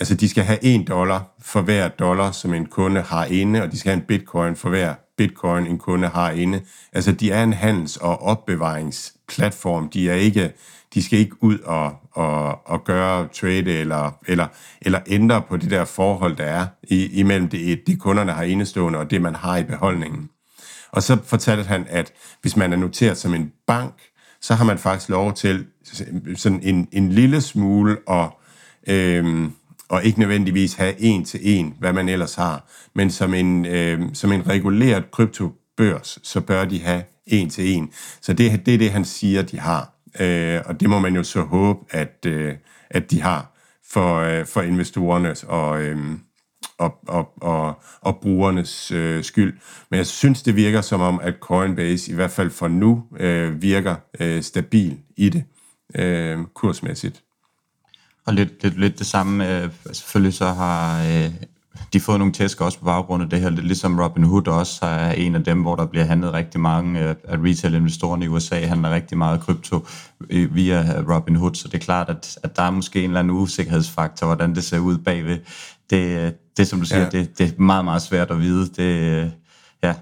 [0.00, 3.72] Altså, de skal have en dollar for hver dollar, som en kunde har inde, og
[3.72, 6.60] de skal have en bitcoin for hver bitcoin, en kunde har inde.
[6.92, 9.88] Altså, de er en handels- og opbevaringsplatform.
[9.88, 10.52] De er ikke,
[10.94, 14.46] de skal ikke ud og, og, og gøre trade eller, eller,
[14.82, 18.98] eller ændre på det der forhold, der er i, imellem det, det, kunderne har indestående
[18.98, 20.30] og det, man har i beholdningen.
[20.92, 23.94] Og så fortalte han, at hvis man er noteret som en bank,
[24.40, 25.66] så har man faktisk lov til
[26.36, 28.28] sådan en, en lille smule at,
[28.88, 29.50] øh,
[29.88, 32.68] og ikke nødvendigvis have en til en, hvad man ellers har.
[32.94, 37.90] Men som en, øh, som en reguleret kryptobørs, så bør de have en til en.
[38.20, 39.92] Så det, det er det, han siger, de har.
[40.20, 42.54] Øh, og det må man jo så håbe, at, øh,
[42.90, 43.52] at de har
[43.90, 45.98] for, øh, for investorernes og, øh,
[46.78, 49.58] og, og, og, og brugernes øh, skyld.
[49.90, 53.62] Men jeg synes, det virker som om, at Coinbase i hvert fald for nu øh,
[53.62, 55.44] virker øh, stabil i det.
[55.94, 57.25] øh, kursmæssigt.
[58.26, 61.30] Og lidt, lidt, lidt det samme, øh, selvfølgelig så har øh,
[61.92, 64.86] de fået nogle tæsk også på baggrund af det her, lidt ligesom Robin Hood også
[64.86, 68.66] er en af dem, hvor der bliver handlet rigtig mange øh, af retail-investorerne i USA,
[68.66, 69.86] handler rigtig meget krypto
[70.30, 73.20] øh, via Robin Hood, så det er klart, at, at der er måske en eller
[73.20, 75.38] anden usikkerhedsfaktor, hvordan det ser ud bagved.
[75.90, 77.08] Det, det som du siger, ja.
[77.08, 78.66] det, det er meget, meget svært at vide.
[78.66, 79.28] Det, øh,
[79.82, 79.94] ja,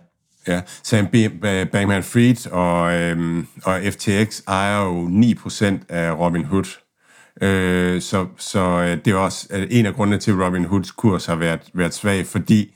[0.48, 1.06] Ja, Sam
[1.72, 6.83] Bankman-Fried og, øhm, og FTX ejer jo 9% af Robin Hood.
[7.42, 11.26] Øh, så så øh, det er også en af grundene til, at Robin Hoods kurs
[11.26, 12.74] har været, været svag, fordi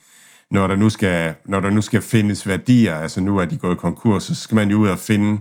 [0.51, 3.77] når der, nu skal, når der nu skal findes værdier, altså nu er de gået
[3.77, 5.39] konkurs, så skal man jo ud og finde,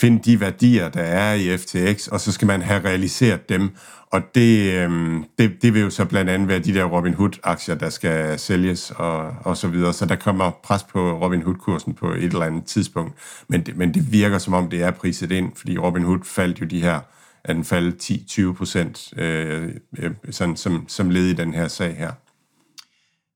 [0.00, 3.70] finde de værdier, der er i FTX, og så skal man have realiseret dem.
[4.12, 4.90] Og det, øh,
[5.38, 8.92] det, det vil jo så blandt andet være de der Robin Hood-aktier, der skal sælges
[8.96, 9.92] og, og så videre.
[9.92, 13.12] Så der kommer pres på Robin Hood-kursen på et eller andet tidspunkt.
[13.48, 16.60] Men det, men det virker som om, det er priset ind, fordi Robin Hood faldt
[16.60, 17.00] jo de her
[17.44, 18.10] at den faldt
[18.50, 22.12] 10-20 procent øh, øh, sådan, som, som led i den her sag her.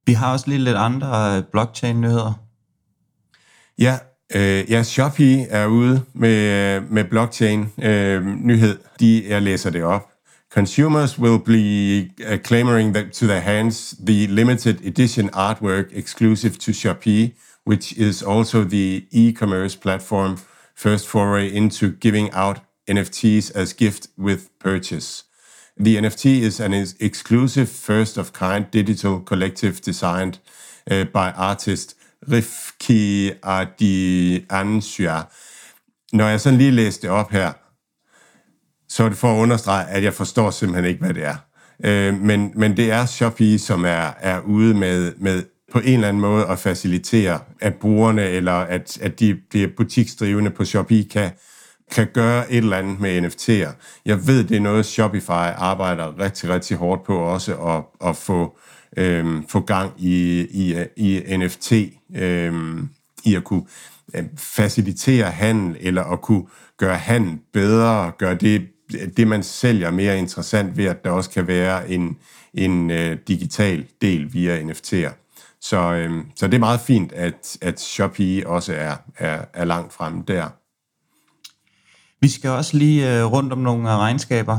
[0.07, 2.33] Vi har også lige lidt andre blockchain-nyheder.
[3.79, 3.99] Ja,
[4.35, 8.71] øh, ja, Shopee er ude med, med blockchain-nyhed.
[8.71, 10.11] Øh, De, jeg læser det op.
[10.55, 16.73] Consumers will be uh, clamoring that to their hands the limited edition artwork exclusive to
[16.73, 17.35] Shopee,
[17.67, 20.39] which is also the e-commerce platform
[20.77, 25.25] first foray into giving out NFTs as gift with purchase.
[25.81, 30.39] The NFT is an exclusive first of kind digital collective designed
[30.91, 31.97] uh, by artist
[32.29, 35.23] Rifki Adiansya.
[36.13, 37.53] Når jeg sådan lige læste det op her,
[38.89, 41.37] så er det for at understrege, at jeg forstår simpelthen ikke, hvad det er.
[41.85, 45.43] Øh, men, men det er Shopee, som er, er ude med, med
[45.73, 50.51] på en eller anden måde at facilitere, at brugerne eller at, at de, de butiksdrivende
[50.51, 51.31] på Shopee kan,
[51.93, 53.73] kan gøre et eller andet med NFT'er.
[54.05, 58.59] Jeg ved, det er noget, Shopify arbejder rigtig, rigtig hårdt på også, at, at få,
[58.97, 61.73] øhm, få gang i, i, i NFT,
[62.17, 62.89] øhm,
[63.25, 63.65] i at kunne
[64.15, 68.69] øh, facilitere handel, eller at kunne gøre handel bedre, gøre det,
[69.17, 72.17] det, man sælger mere interessant ved, at der også kan være en,
[72.55, 75.13] en øh, digital del via NFT'er.
[75.61, 79.93] Så, øhm, så det er meget fint, at, at Shopee også er, er, er langt
[79.93, 80.49] fremme der.
[82.25, 84.59] Vi skal også lige øh, rundt om nogle øh, regnskaber.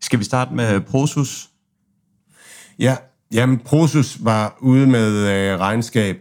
[0.00, 1.48] Skal vi starte med øh, Prosus?
[2.78, 2.96] Ja,
[3.32, 6.16] jamen Prosus var ude med øh, regnskab.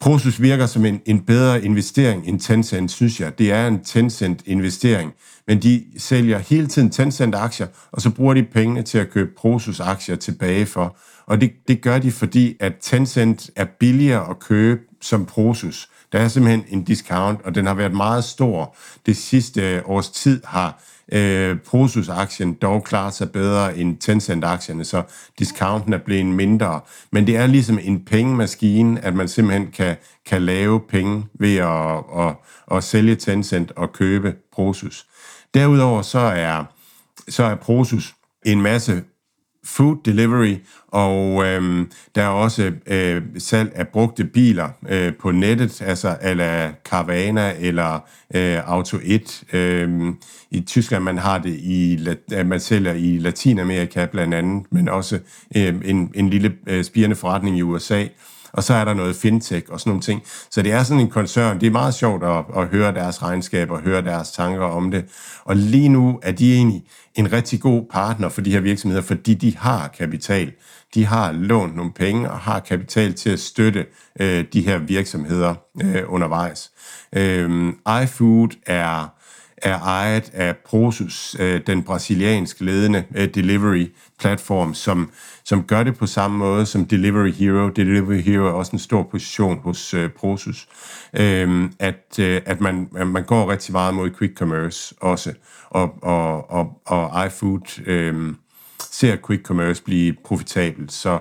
[0.00, 3.38] Prosus virker som en, en bedre investering end Tencent, synes jeg.
[3.38, 5.12] Det er en Tencent-investering,
[5.46, 10.16] men de sælger hele tiden Tencent-aktier, og så bruger de pengene til at købe Prosus-aktier
[10.16, 10.96] tilbage for.
[11.26, 15.88] Og det, det gør de, fordi at Tencent er billigere at købe som Prosus.
[16.16, 18.76] Der er simpelthen en discount, og den har været meget stor.
[19.06, 25.02] Det sidste øh, års tid har øh, Prosus-aktien dog klaret sig bedre end Tencent-aktierne, så
[25.38, 26.80] discounten er blevet mindre.
[27.12, 32.04] Men det er ligesom en pengemaskine, at man simpelthen kan, kan lave penge ved at,
[32.18, 32.36] at,
[32.76, 35.06] at sælge Tencent og købe Prosus.
[35.54, 36.64] Derudover så er,
[37.28, 38.14] så er Prosus
[38.46, 39.02] en masse
[39.66, 40.56] food delivery,
[40.88, 46.72] og øh, der er også øh, salg af brugte biler øh, på nettet, altså eller
[46.84, 47.94] Carvana eller
[48.34, 49.44] øh, Auto 1.
[49.52, 50.12] Øh,
[50.50, 55.18] I Tyskland man har det i, øh, man sælger i Latinamerika blandt andet, men også
[55.56, 58.04] øh, en, en lille øh, spirende forretning i USA
[58.56, 60.22] og så er der noget fintech og sådan nogle ting.
[60.50, 61.60] Så det er sådan en koncern.
[61.60, 65.04] Det er meget sjovt at, at høre deres regnskaber og høre deres tanker om det.
[65.44, 66.82] Og lige nu er de egentlig
[67.14, 70.52] en rigtig god partner for de her virksomheder, fordi de har kapital.
[70.94, 73.86] De har lånt nogle penge og har kapital til at støtte
[74.20, 76.70] øh, de her virksomheder øh, undervejs.
[77.12, 79.15] Øh, iFood er
[79.56, 83.86] er ejet af Prosus, øh, den brasiliansk ledende øh, delivery
[84.18, 85.10] platform, som,
[85.44, 87.68] som gør det på samme måde som Delivery Hero.
[87.68, 90.68] Delivery Hero er også en stor position hos øh, Prosus.
[91.14, 95.32] Øhm, at øh, at man, man går rigtig meget mod quick commerce også,
[95.70, 98.34] og, og, og, og iFood øh,
[98.90, 100.92] ser quick commerce blive profitabelt.
[100.92, 101.18] Så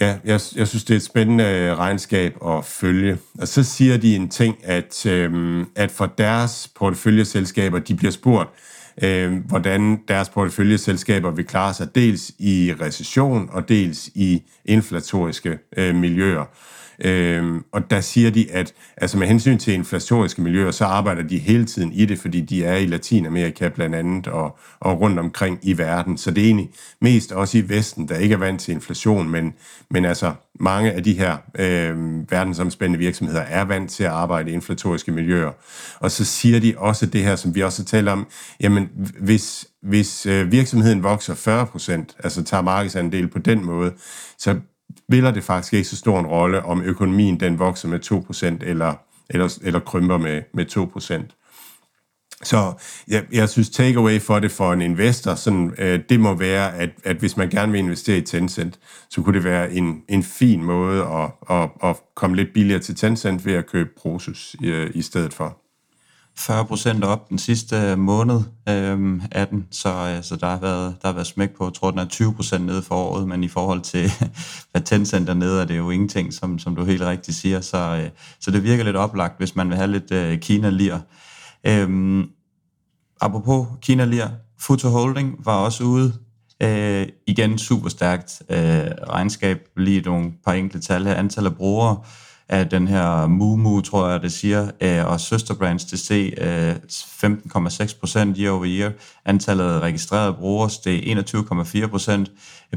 [0.00, 3.18] Ja, jeg, jeg synes, det er et spændende øh, regnskab at følge.
[3.38, 8.50] Og så siger de en ting, at, øh, at for deres porteføljeselskaber, de bliver spurgt,
[9.02, 15.94] øh, hvordan deres porteføljeselskaber vil klare sig dels i recession og dels i inflatoriske øh,
[15.94, 16.44] miljøer.
[16.98, 21.38] Øhm, og der siger de, at altså med hensyn til inflationiske miljøer, så arbejder de
[21.38, 25.58] hele tiden i det, fordi de er i Latinamerika blandt andet og, og rundt omkring
[25.62, 26.18] i verden.
[26.18, 29.54] Så det er egentlig mest også i Vesten, der ikke er vant til inflation, men,
[29.90, 34.54] men altså mange af de her øh, verdensomspændende virksomheder er vant til at arbejde i
[34.54, 35.50] inflatoriske miljøer.
[36.00, 38.26] Og så siger de også det her, som vi også taler om,
[38.60, 38.88] jamen
[39.20, 41.34] hvis, hvis øh, virksomheden vokser
[42.14, 43.92] 40%, altså tager markedsandel på den måde,
[44.38, 44.56] så
[45.08, 48.94] spiller det faktisk ikke så stor en rolle, om økonomien den vokser med 2% eller,
[49.30, 50.66] eller, eller krymper med, med
[51.26, 51.40] 2%.
[52.42, 52.72] Så
[53.08, 56.90] jeg, jeg synes, takeaway for det for en investor, sådan, øh, det må være, at,
[57.04, 58.78] at hvis man gerne vil investere i Tencent,
[59.10, 62.96] så kunne det være en, en fin måde at, at, at komme lidt billigere til
[62.96, 65.63] Tencent ved at købe Prosus øh, i stedet for.
[66.36, 70.58] 40 procent op den sidste øh, måned øh, af den, så, øh, så der, har
[70.58, 71.64] været, der har været smæk på.
[71.64, 74.10] Jeg tror, den er 20 procent nede for året, men i forhold til,
[74.70, 77.60] hvad Tencent er nede, er det jo ingenting, som, som du helt rigtigt siger.
[77.60, 78.10] Så, øh,
[78.40, 80.98] så det virker lidt oplagt, hvis man vil have lidt øh, Kina-lir.
[81.66, 82.28] Øhm,
[83.20, 84.28] apropos Kina Lir,
[84.60, 86.12] Futo Holding var også ude.
[86.62, 88.58] Øh, igen super stærkt øh,
[89.08, 91.14] regnskab, lige nogle par enkelte tal her.
[91.14, 91.96] Antal af brugere
[92.48, 98.36] af den her Mumu, tror jeg det siger, øh, og søsterbrands DC øh, 15,6 procent
[98.38, 98.92] year over year.
[99.24, 101.02] Antallet af registrerede brugere steg
[101.34, 102.32] 21,4 procent.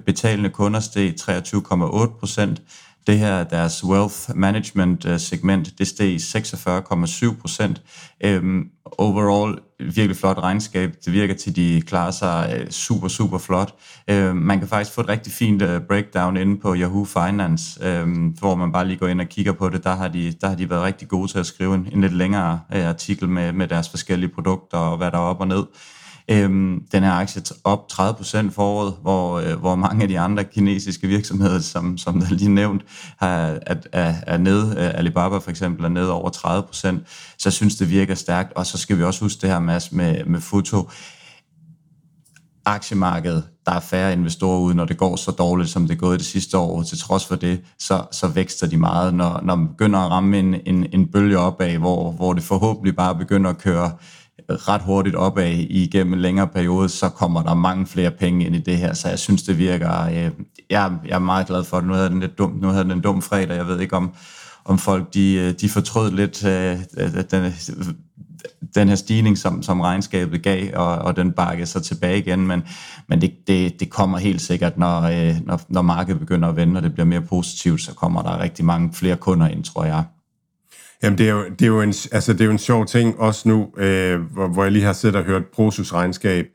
[0.05, 2.61] Betalende kunder steg 23,8 procent.
[3.07, 7.82] Det her, deres wealth management øh, segment, det steg 46,7 procent.
[8.24, 10.96] Øhm, overall, virkelig flot regnskab.
[11.06, 13.76] Det virker til, de klarer sig øh, super, super flot.
[14.10, 18.28] Øhm, man kan faktisk få et rigtig fint øh, breakdown inde på Yahoo Finance, øhm,
[18.40, 19.84] hvor man bare lige går ind og kigger på det.
[19.84, 22.14] Der har de, der har de været rigtig gode til at skrive en, en lidt
[22.14, 25.64] længere øh, artikel med, med deres forskellige produkter og hvad der er op og ned.
[26.30, 30.44] Øhm, den her aktie op 30% for året, hvor, øh, hvor mange af de andre
[30.44, 32.82] kinesiske virksomheder, som, som der lige nævnt,
[33.22, 33.60] er,
[33.92, 34.76] er, er nede.
[34.78, 36.72] Øh, Alibaba for eksempel er nede over 30%.
[37.38, 38.54] Så jeg synes, det virker stærkt.
[38.54, 40.90] Og så skal vi også huske det her med, med, med foto
[42.68, 46.20] aktiemarkedet, der er færre investorer ude, når det går så dårligt, som det er gået
[46.20, 46.84] det sidste år.
[46.84, 49.14] Til trods for det, så, så vækster de meget.
[49.14, 52.96] Når, når man begynder at ramme en, en, en bølge opad, hvor, hvor det forhåbentlig
[52.96, 53.92] bare begynder at køre
[54.50, 58.60] ret hurtigt opad igennem en længere periode, så kommer der mange flere penge ind i
[58.60, 60.32] det her, så jeg synes, det virker, øh,
[60.70, 61.88] jeg, jeg er meget glad for det.
[61.88, 64.12] Nu havde den lidt dum, nu havde den en dum fredag, jeg ved ikke om,
[64.66, 67.54] om folk de, øh, de fortrød lidt øh, øh, den,
[68.76, 72.64] den her stigning, som, som regnskabet gav, og, og den bakkede sig tilbage igen, men,
[73.10, 76.78] men det, det, det kommer helt sikkert, når, øh, når, når markedet begynder at vende,
[76.78, 80.04] og det bliver mere positivt, så kommer der rigtig mange flere kunder ind, tror jeg.
[81.04, 83.20] Jamen, det er jo, det er jo, en, altså, det er jo en sjov ting,
[83.20, 86.48] også nu, øh, hvor, hvor jeg lige har siddet og hørt Prosus regnskab,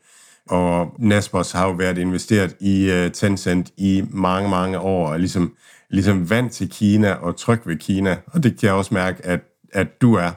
[0.49, 5.53] og Naspers har jo været investeret i øh, Tencent i mange, mange år, og ligesom,
[5.90, 9.40] ligesom vant til Kina og tryg ved Kina, og det kan jeg også mærke, at,
[9.72, 10.30] at du er,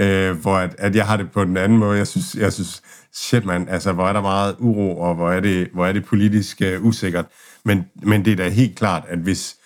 [0.00, 1.98] øh, hvor at, at jeg har det på den anden måde.
[1.98, 2.82] Jeg synes, jeg synes
[3.14, 6.04] shit man, altså hvor er der meget uro, og hvor er det, hvor er det
[6.04, 7.26] politisk øh, usikkert.
[7.64, 9.56] Men, men det er da helt klart, at hvis,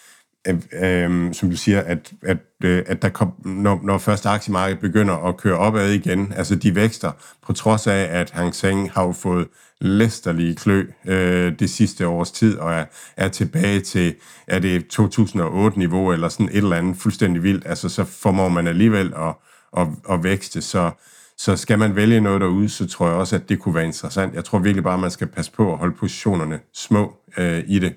[0.49, 5.15] øh, som du siger, at, at, øh, at der kom, når, når første aktiemarked begynder
[5.29, 7.13] at køre opad igen, altså de vækster,
[7.47, 9.49] på trods af, at Hang Seng har jo fået
[9.81, 12.85] læsterlige klø øh, det sidste års tid, og er,
[13.17, 14.15] er tilbage til,
[14.47, 19.15] er det 2008-niveau, eller sådan et eller andet fuldstændig vildt, altså så formår man alligevel
[19.17, 19.35] at,
[19.77, 20.91] at, at vækste, så,
[21.39, 24.35] så skal man vælge noget derude, så tror jeg også, at det kunne være interessant.
[24.35, 27.79] Jeg tror virkelig bare, at man skal passe på at holde positionerne små øh, i
[27.79, 27.95] det.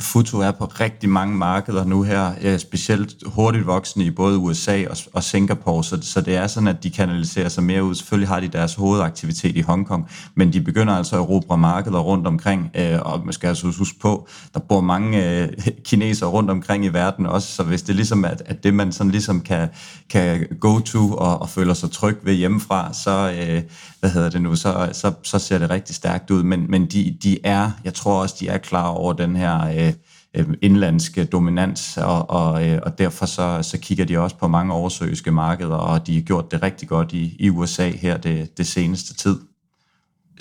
[0.00, 4.84] Futo er på rigtig mange markeder nu her, øh, specielt hurtigt voksende i både USA
[4.90, 7.94] og, og Singapore, så, så det er sådan, at de kanaliserer sig mere ud.
[7.94, 12.26] Selvfølgelig har de deres hovedaktivitet i Hongkong, men de begynder altså at erobre markeder rundt
[12.26, 15.48] omkring, øh, og man skal altså huske på, der bor mange øh,
[15.88, 19.10] kinesere rundt omkring i verden også, så hvis det ligesom er at det, man sådan
[19.10, 19.68] ligesom kan,
[20.10, 23.62] kan go to og, og føler sig tryg ved hjemmefra, så, øh,
[24.00, 27.16] hvad hedder det nu, så, så, så ser det rigtig stærkt ud, men, men de,
[27.22, 29.89] de er, jeg tror også, de er klar over den her øh,
[30.34, 34.72] øh, indlandske dominans, og, og, øh, og derfor så, så kigger de også på mange
[34.72, 38.66] oversøiske markeder, og de har gjort det rigtig godt i, i USA her det, det
[38.66, 39.38] seneste tid.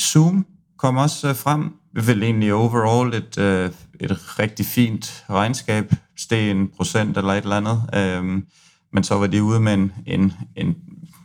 [0.01, 0.45] Zoom
[0.77, 6.67] kom også øh, frem, vel egentlig overall et, øh, et rigtig fint regnskab, steg en
[6.77, 8.41] procent eller et eller andet, øh,
[8.93, 10.75] men så var de ude med en, en, en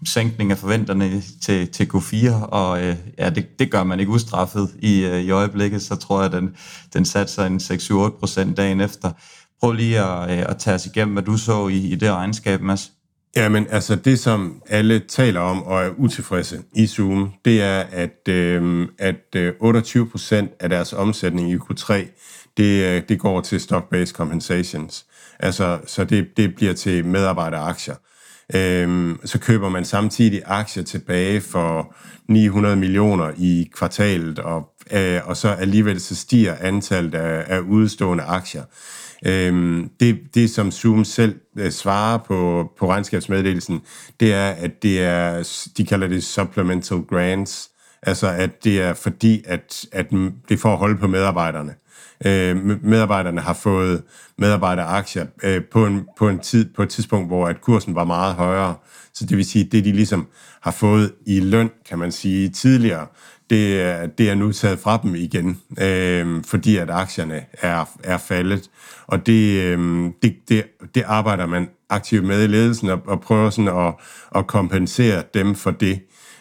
[0.07, 4.71] sænkning af forventerne til, til Q4, og øh, ja, det, det gør man ikke ustraffet
[4.79, 6.57] i, øh, i øjeblikket, så tror jeg, at den,
[6.93, 9.11] den satte sig en 6-8 procent dagen efter.
[9.61, 12.61] Prøv lige at, øh, at tage os igennem, hvad du så i, i det regnskab,
[12.61, 12.91] Mads.
[13.37, 18.29] Jamen, altså det, som alle taler om og er utilfredse i Zoom, det er, at,
[18.29, 21.95] øh, at øh, 28 procent af deres omsætning i Q3,
[22.57, 25.07] det, øh, det går til stock-based compensations.
[25.41, 27.95] Altså, så det, det bliver til medarbejderaktier.
[28.55, 31.95] Øhm, så køber man samtidig aktier tilbage for
[32.29, 38.25] 900 millioner i kvartalet, og, øh, og så alligevel så stiger antallet af, af udstående
[38.25, 38.63] aktier.
[39.27, 43.81] Øhm, det, det, som Zoom selv øh, svarer på, på regnskabsmeddelelsen,
[44.21, 47.71] det er, at det er, de kalder det supplemental grants,
[48.03, 50.07] altså at det er fordi, at, at
[50.49, 51.75] det får hold at holde på medarbejderne.
[52.27, 54.03] Øh, medarbejderne har fået
[54.39, 58.35] medarbejderaktier øh, på, en, på, en tid, på et tidspunkt, hvor at kursen var meget
[58.35, 58.75] højere.
[59.15, 60.27] Så det vil sige, at det de ligesom
[60.63, 63.07] har fået i løn, kan man sige, tidligere,
[63.51, 68.19] det er, det er nu taget fra dem igen, øh, fordi at aktierne er, er
[68.19, 68.71] faldet.
[69.07, 70.65] Og det, øh, det, det,
[70.95, 73.95] det arbejder man aktivt med i ledelsen og, og prøver sådan at,
[74.37, 76.01] at kompensere dem for det.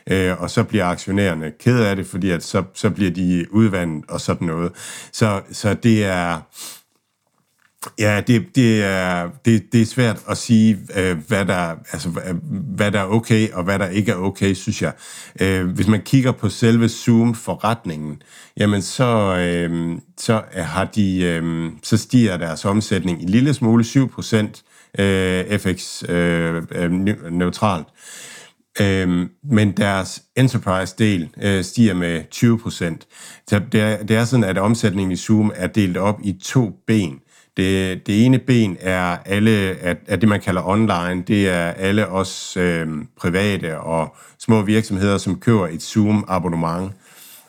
[0.09, 4.03] Øh, og så bliver aktionærerne ked af det, fordi at så, så bliver de udvandet
[4.09, 4.71] og sådan noget.
[5.11, 6.39] Så, så det er
[7.99, 12.09] Ja, det, det, er, det, det er svært at sige, øh, hvad, der, altså,
[12.75, 14.93] hvad der er okay, og hvad der ikke er okay, synes jeg.
[15.41, 18.21] Øh, hvis man kigger på selve Zoom-forretningen,
[18.57, 25.01] jamen så, øh, så, har de, øh, så stiger deres omsætning i lille smule, 7%
[25.01, 26.09] øh, FX-neutralt.
[27.79, 28.32] Øh, øh
[28.81, 33.43] øh, men deres enterprise-del øh, stiger med 20%.
[33.47, 36.71] Så det er, det er sådan, at omsætningen i Zoom er delt op i to
[36.87, 37.19] ben.
[37.57, 39.51] Det, det ene ben er alle
[39.81, 41.23] at, det, man kalder online.
[41.27, 46.91] Det er alle os øh, private og små virksomheder, som køber et Zoom-abonnement.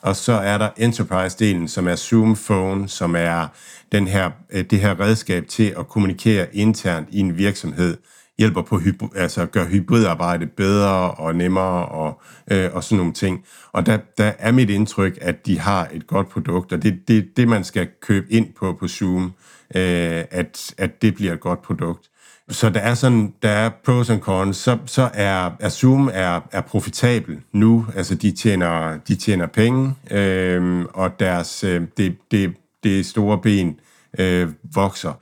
[0.03, 3.47] Og så er der Enterprise-delen, som er Zoom Phone, som er
[3.93, 7.97] den her, øh, det her redskab til at kommunikere internt i en virksomhed
[8.39, 8.81] hjælper på
[9.15, 12.21] altså gør hybridarbejde bedre og nemmere og,
[12.51, 13.45] øh, og sådan nogle ting.
[13.73, 16.97] Og der, der er mit indtryk, at de har et godt produkt, og det er
[17.09, 19.33] det, det, man skal købe ind på på Zoom
[19.75, 22.11] øh, at, at det bliver et godt produkt.
[22.49, 26.41] Så der er sådan, der er pros and cons, så, så er, er Zoom er,
[26.53, 32.55] er profitabel nu, altså de tjener, de tjener penge, øh, og deres, øh, det, det,
[32.83, 33.81] det store ben
[34.19, 35.13] øh, vokser.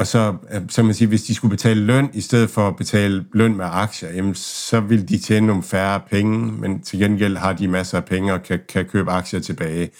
[0.00, 0.34] Og så,
[0.68, 3.66] så man siger, hvis de skulle betale løn, i stedet for at betale løn med
[3.68, 7.98] aktier, jamen, så vil de tjene nogle færre penge, men til gengæld har de masser
[7.98, 9.90] af penge og kan, kan købe aktier tilbage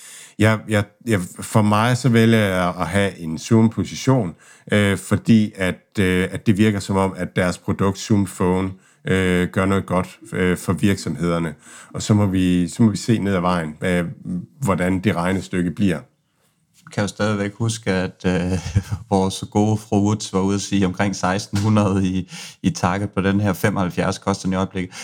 [0.41, 4.35] jeg, jeg, jeg, for mig så vælger jeg at have en Zoom-position,
[4.73, 8.71] øh, fordi at, øh, at det virker som om, at deres produkt Zoom Phone
[9.05, 11.55] øh, gør noget godt øh, for virksomhederne.
[11.95, 14.05] Og så må, vi, så må vi se ned ad vejen, øh,
[14.61, 15.99] hvordan det regnestykke bliver
[16.93, 18.59] kan jo stadigvæk huske, at øh,
[19.11, 22.31] vores gode fru Woods var ude at sige omkring 1600 i,
[22.63, 24.95] i takket på den her 75 koster i øjeblikket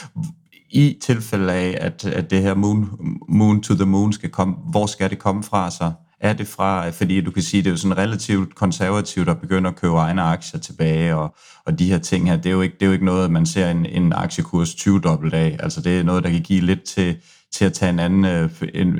[0.70, 2.90] i tilfælde af, at, at det her moon,
[3.28, 5.92] moon to the moon skal komme, hvor skal det komme fra så?
[6.20, 9.68] Er det fra, fordi du kan sige, det er jo sådan relativt konservativt at begynde
[9.68, 11.34] at købe egne aktier tilbage, og,
[11.66, 13.46] og de her ting her, det er jo ikke, det er jo ikke noget, man
[13.46, 15.56] ser en, en aktiekurs 20 dobbelt af.
[15.60, 17.16] Altså det er noget, der kan give lidt til,
[17.52, 18.50] til at tage en anden øh,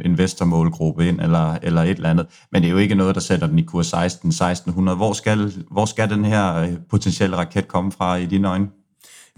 [0.05, 2.27] investormålgruppe ind, eller, eller et eller andet.
[2.53, 4.97] Men det er jo ikke noget, der sætter den i kurs 16, 1600.
[4.97, 8.67] Hvor skal, hvor skal den her øh, potentielle raket komme fra i dine øjne?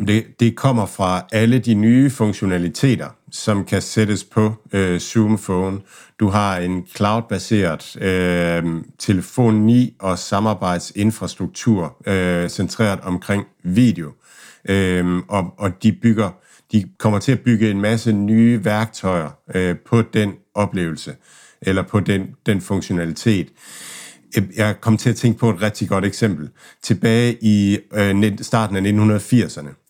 [0.07, 5.81] Det, det kommer fra alle de nye funktionaliteter, som kan sættes på øh, Zoom Phone.
[6.21, 8.65] Du har en cloud-baseret øh,
[8.99, 14.13] telefoni- og samarbejdsinfrastruktur øh, centreret omkring video.
[14.69, 16.31] Øh, og, og de bygger,
[16.73, 21.15] de kommer til at bygge en masse nye værktøjer øh, på den oplevelse,
[21.63, 23.49] eller på den, den funktionalitet.
[24.37, 26.49] Øhm, jeg kom til at tænke på et rigtig godt eksempel.
[26.83, 29.85] Tilbage i øh, starten af 1980'erne,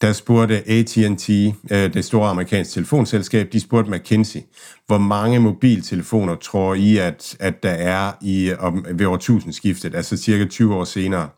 [0.00, 4.40] der spurgte AT&T, øh, det store amerikanske telefonselskab, de spurgte McKinsey,
[4.86, 10.44] hvor mange mobiltelefoner tror I, at, at der er i, om, ved årtusindskiftet, altså cirka
[10.44, 11.28] 20 år senere?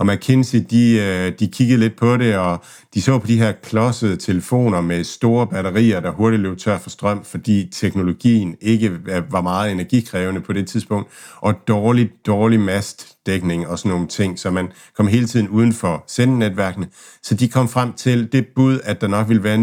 [0.00, 3.52] Og McKinsey, de, øh, de kiggede lidt på det, og de så på de her
[3.52, 9.32] klodsede telefoner med store batterier, der hurtigt løb tør for strøm, fordi teknologien ikke øh,
[9.32, 14.50] var meget energikrævende på det tidspunkt, og dårlig, dårlig mastdækning og sådan nogle ting, så
[14.50, 16.88] man kom hele tiden uden for sendenetværkene.
[17.22, 19.56] Så de kom frem til det bud, at der nok ville være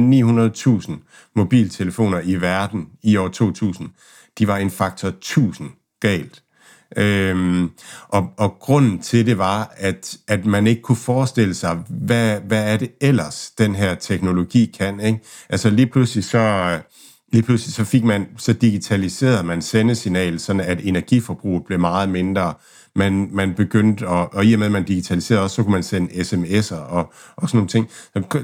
[0.82, 3.90] 900.000 mobiltelefoner i verden i år 2000.
[4.40, 5.70] De var en faktor 1000
[6.00, 6.44] galt.
[6.98, 7.70] Øhm,
[8.08, 12.74] og, og grunden til det var, at, at man ikke kunne forestille sig, hvad, hvad
[12.74, 15.00] er det ellers, den her teknologi kan.
[15.00, 15.20] Ikke?
[15.50, 16.80] Altså lige pludselig så...
[17.32, 22.54] Lige pludselig så fik man, så digitaliserede man sendesignal, sådan at energiforbruget blev meget mindre.
[22.96, 25.84] Man, man begyndte, at, og i og med, at man digitaliserede også, så kunne man
[25.84, 27.90] sende sms'er og, og sådan nogle ting.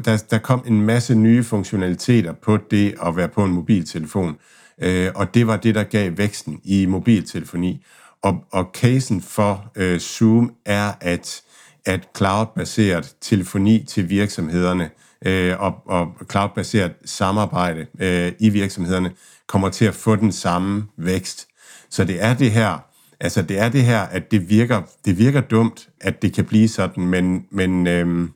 [0.05, 4.35] Der, der kom en masse nye funktionaliteter på det at være på en mobiltelefon.
[4.81, 7.85] Øh, og det var det, der gav væksten i mobiltelefoni.
[8.23, 11.41] Og, og casen for øh, Zoom er, at,
[11.85, 14.89] at cloud-baseret telefoni til virksomhederne
[15.25, 19.11] øh, og, og cloud-baseret samarbejde øh, i virksomhederne
[19.47, 21.47] kommer til at få den samme vækst.
[21.89, 22.93] Så det er det her,
[23.23, 26.67] Altså, det er det her, at det virker, det virker dumt, at det kan blive
[26.67, 28.29] sådan, men, men, øh,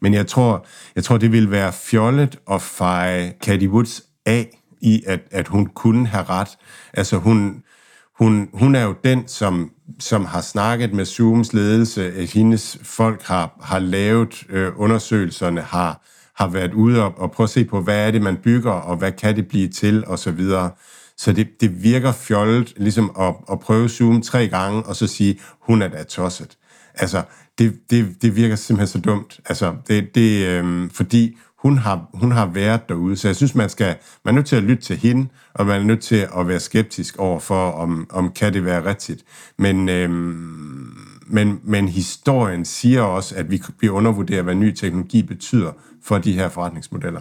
[0.00, 0.66] men jeg tror,
[0.96, 5.66] jeg tror, det ville være fjollet at feje Katie Woods af i, at, at hun
[5.66, 6.48] kunne have ret.
[6.92, 7.62] Altså, hun,
[8.18, 13.22] hun, hun er jo den, som, som har snakket med Zooms ledelse, at hendes folk
[13.22, 16.02] har, har lavet øh, undersøgelserne, har,
[16.36, 18.96] har været ude og, og prøve at se på, hvad er det, man bygger, og
[18.96, 20.70] hvad kan det blive til, og så videre.
[21.16, 25.40] Så det, det virker fjollet ligesom at, at prøve Zoom tre gange, og så sige,
[25.60, 26.56] hun er da tosset.
[26.94, 27.22] Altså,
[27.58, 29.40] det, det, det virker simpelthen så dumt.
[29.46, 33.68] Altså, det, det, øh, fordi hun har, hun har været derude, så jeg synes, man,
[33.68, 36.48] skal, man er nødt til at lytte til hende, og man er nødt til at
[36.48, 39.24] være skeptisk over for, om, om kan det være rigtigt.
[39.58, 40.94] Men, øhm,
[41.26, 46.32] men, men historien siger også, at vi, vi undervurderer, hvad ny teknologi betyder for de
[46.32, 47.20] her forretningsmodeller.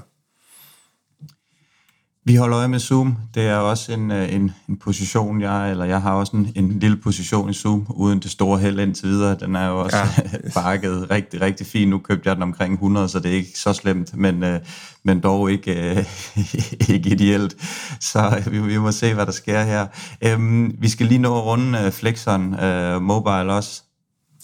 [2.26, 3.18] Vi holder øje med Zoom.
[3.36, 6.80] Det er også en, øh, en, en position, jeg, eller jeg har også en, en
[6.80, 9.38] lille position i Zoom, uden det store held indtil videre.
[9.40, 10.38] Den er jo også ja.
[10.62, 11.90] bakket rigtig, rigtig fint.
[11.90, 14.60] Nu købte jeg den omkring 100, så det er ikke så slemt, men, øh,
[15.04, 16.06] men dog ikke, øh,
[16.96, 17.56] ikke ideelt.
[18.00, 19.88] Så vi, vi må se, hvad der sker her.
[20.22, 23.84] Øhm, vi skal lige nå at runde Flexon øh, Mobile også.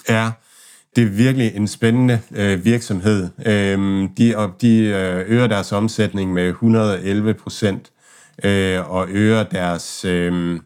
[0.10, 0.32] Ja,
[0.96, 3.30] det er virkelig en spændende øh, virksomhed.
[3.46, 7.92] Øhm, de, og de øh, øger deres omsætning med 111 procent
[8.44, 10.60] øh, og øger deres øh,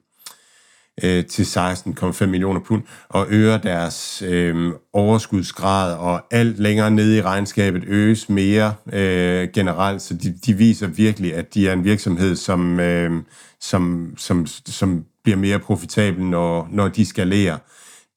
[1.03, 7.21] øh, til 16,5 millioner pund og øger deres øh, overskudsgrad og alt længere nede i
[7.21, 12.35] regnskabet øges mere øh, generelt, så de, de viser virkelig, at de er en virksomhed,
[12.35, 13.11] som, øh,
[13.61, 17.57] som, som, som bliver mere profitabel, når, når de skalerer.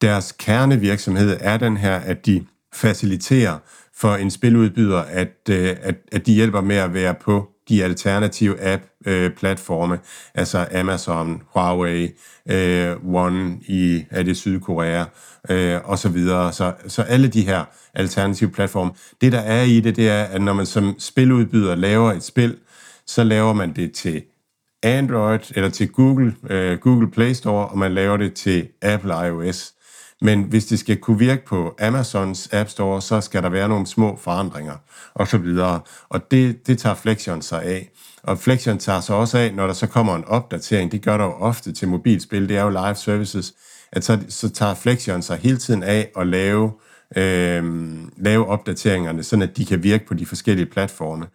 [0.01, 3.59] Deres kernevirksomhed er den her, at de faciliterer
[3.95, 8.61] for en spiludbyder, at, øh, at, at de hjælper med at være på de alternative
[8.61, 10.01] app-platforme, øh,
[10.35, 12.11] altså Amazon, Huawei,
[12.51, 15.05] øh, One i er det Sydkorea,
[15.51, 16.53] øh, og så videre.
[16.53, 18.91] Så, så alle de her alternative platforme.
[19.21, 22.57] Det, der er i det, det er, at når man som spiludbyder laver et spil,
[23.07, 24.23] så laver man det til
[24.83, 29.73] Android eller til Google, øh, Google Play Store, og man laver det til Apple iOS.
[30.21, 33.87] Men hvis det skal kunne virke på Amazons App Store, så skal der være nogle
[33.87, 34.75] små forandringer
[35.15, 35.81] og så videre.
[36.09, 37.91] Og det, det tager Flexion sig af.
[38.23, 40.93] Og Flexion tager sig også af, når der så kommer en opdatering.
[40.93, 42.49] Det gør der jo ofte til mobilspil.
[42.49, 43.55] Det er jo live services.
[43.93, 46.73] At så, så tager Flexion sig hele tiden af at lave,
[47.17, 47.65] øh,
[48.17, 51.27] lave opdateringerne, sådan at de kan virke på de forskellige platforme.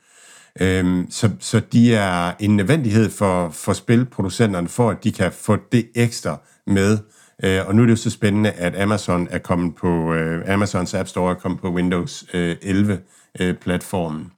[0.61, 5.57] Øhm, så, så de er en nødvendighed for, for spilproducenterne, for at de kan få
[5.71, 6.97] det ekstra med,
[7.43, 10.93] Øh, og nu er det jo så spændende, at Amazon er kommet på, øh, Amazons
[10.93, 14.21] App Store er kommet på Windows 11-platformen.
[14.21, 14.31] Øh, øh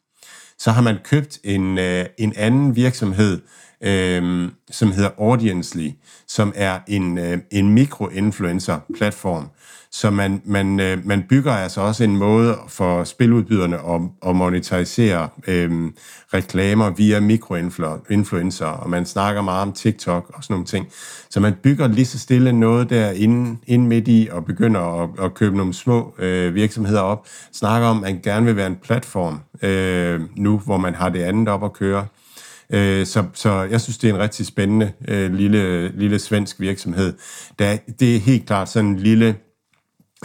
[0.58, 3.42] så har man købt en, øh, en anden virksomhed,
[3.84, 5.90] øh, som hedder Audiensely,
[6.28, 7.20] som er en,
[7.52, 9.50] en mikroinfluencer-platform,
[9.96, 15.30] så man, man, øh, man bygger altså også en måde for spiludbyderne at, at monetarisere
[15.48, 15.92] øh,
[16.34, 20.88] reklamer via mikroinfluencer, og man snakker meget om TikTok og sådan nogle ting.
[21.30, 25.10] Så man bygger lige så stille noget der inde, inde midt i, og begynder at,
[25.26, 27.28] at købe nogle små øh, virksomheder op.
[27.52, 31.22] Snakker om, at man gerne vil være en platform øh, nu, hvor man har det
[31.22, 32.06] andet op at køre.
[32.70, 37.14] Øh, så, så jeg synes, det er en rigtig spændende øh, lille, lille svensk virksomhed.
[37.60, 39.36] Der, det er helt klart sådan en lille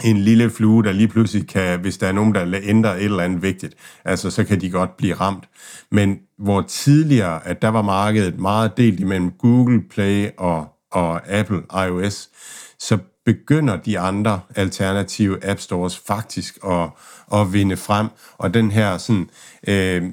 [0.03, 3.23] en lille flue, der lige pludselig kan, hvis der er nogen, der ændrer et eller
[3.23, 3.75] andet vigtigt,
[4.05, 5.43] altså så kan de godt blive ramt.
[5.91, 11.61] Men hvor tidligere, at der var markedet meget delt imellem Google Play og, og Apple
[11.87, 12.29] iOS,
[12.79, 12.97] så
[13.33, 16.89] begynder de andre alternative app stores faktisk at,
[17.33, 18.07] at vinde frem,
[18.37, 19.29] og den her sådan,
[19.67, 20.03] øh,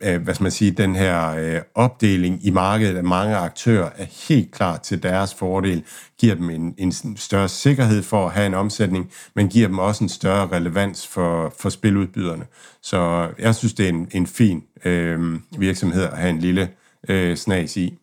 [0.00, 4.06] øh hvad skal man sige, den her øh, opdeling i markedet af mange aktører er
[4.28, 5.84] helt klart til deres fordel,
[6.18, 10.04] giver dem en, en større sikkerhed for at have en omsætning, men giver dem også
[10.04, 12.44] en større relevans for, for spiludbyderne.
[12.82, 16.68] Så jeg synes, det er en, en fin øh, virksomhed at have en lille
[17.08, 17.98] øh, snas i.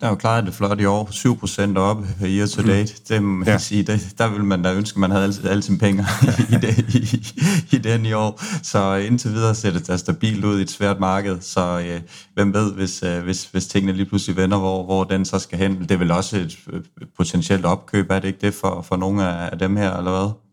[0.00, 1.08] Der er jo klaret det flot i år,
[1.74, 2.92] 7% op year to date.
[2.92, 3.04] Mm.
[3.08, 3.58] Det må man ja.
[3.58, 6.04] sige, det, der vil man da ønske, at man havde alle, alle sine penge
[6.52, 7.26] i, det, i,
[7.76, 8.40] i den i år.
[8.62, 11.40] Så indtil videre ser det da stabilt ud i et svært marked.
[11.40, 12.00] Så øh,
[12.34, 15.58] hvem ved, hvis, øh, hvis, hvis tingene lige pludselig vender, hvor, hvor den så skal
[15.58, 15.80] hen.
[15.80, 16.80] Det er vel også et øh,
[17.16, 20.45] potentielt opkøb, er det ikke det for, for nogle af dem her, eller hvad?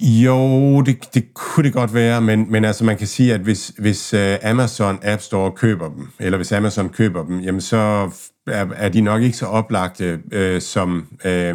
[0.00, 3.72] Jo, det, det kunne det godt være, men, men altså man kan sige, at hvis,
[3.78, 8.10] hvis øh, Amazon App Store køber dem, eller hvis Amazon køber dem, jamen så
[8.46, 11.54] er, er de nok ikke så oplagte øh, som, øh,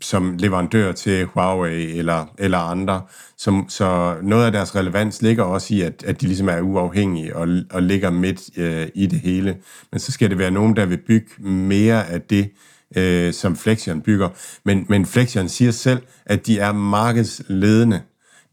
[0.00, 3.02] som leverandør til Huawei eller, eller andre.
[3.38, 7.36] Som, så noget af deres relevans ligger også i, at, at de ligesom er uafhængige
[7.36, 9.56] og, og ligger midt øh, i det hele.
[9.92, 12.50] Men så skal det være nogen, der vil bygge mere af det, øh,
[12.96, 14.28] øh, som Flexion bygger.
[14.64, 18.00] Men, men Flexion siger selv, at de er markedsledende.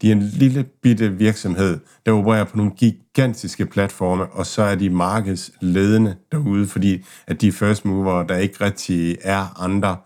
[0.02, 4.74] De er en lille bitte virksomhed, der opererer på nogle gigantiske platforme, og så er
[4.74, 9.96] de markedsledende derude, fordi at de er first mover, der ikke rigtig er andre.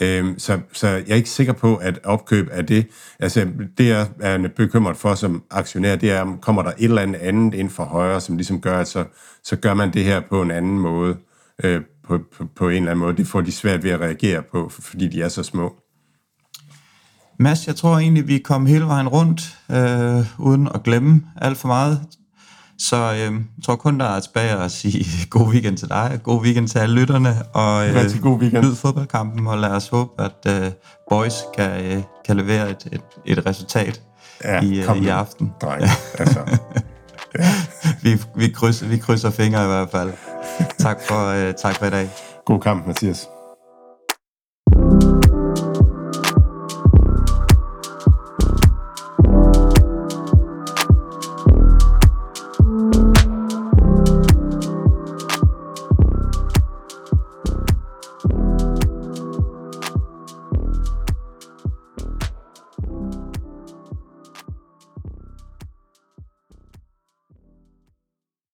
[0.00, 2.86] Øhm, så, så jeg er ikke sikker på, at opkøb er det,
[3.20, 3.46] altså
[3.78, 7.54] det jeg er bekymret for som aktionær, det er, kommer der et eller andet andet
[7.54, 9.04] ind for højre, som ligesom gør, at så,
[9.44, 11.16] så gør man det her på en anden måde,
[11.64, 13.16] øh, på, på, på en eller anden måde.
[13.16, 15.72] Det får de svært ved at reagere på, fordi de er så små.
[17.38, 21.68] Mads, jeg tror egentlig, vi kom hele vejen rundt, øh, uden at glemme alt for
[21.68, 22.00] meget.
[22.78, 26.42] Så øh, jeg tror kun, der er tilbage at sige god weekend til dig, god
[26.42, 28.64] weekend til alle lytterne, og øh, Rigtig god weekend.
[28.64, 30.70] nyd fodboldkampen, og lad os håbe, at øh,
[31.10, 34.02] boys kan, øh, kan levere et, et, et resultat
[34.44, 35.52] Ja, i, øh, i aften.
[35.62, 35.82] Dreng.
[36.18, 36.58] Altså,
[38.02, 40.12] Vi, vi, krydser, vi krydser fingre i hvert fald.
[40.78, 42.08] Tak for, øh, tak for i dag.
[42.44, 43.28] god kamp, Mathias.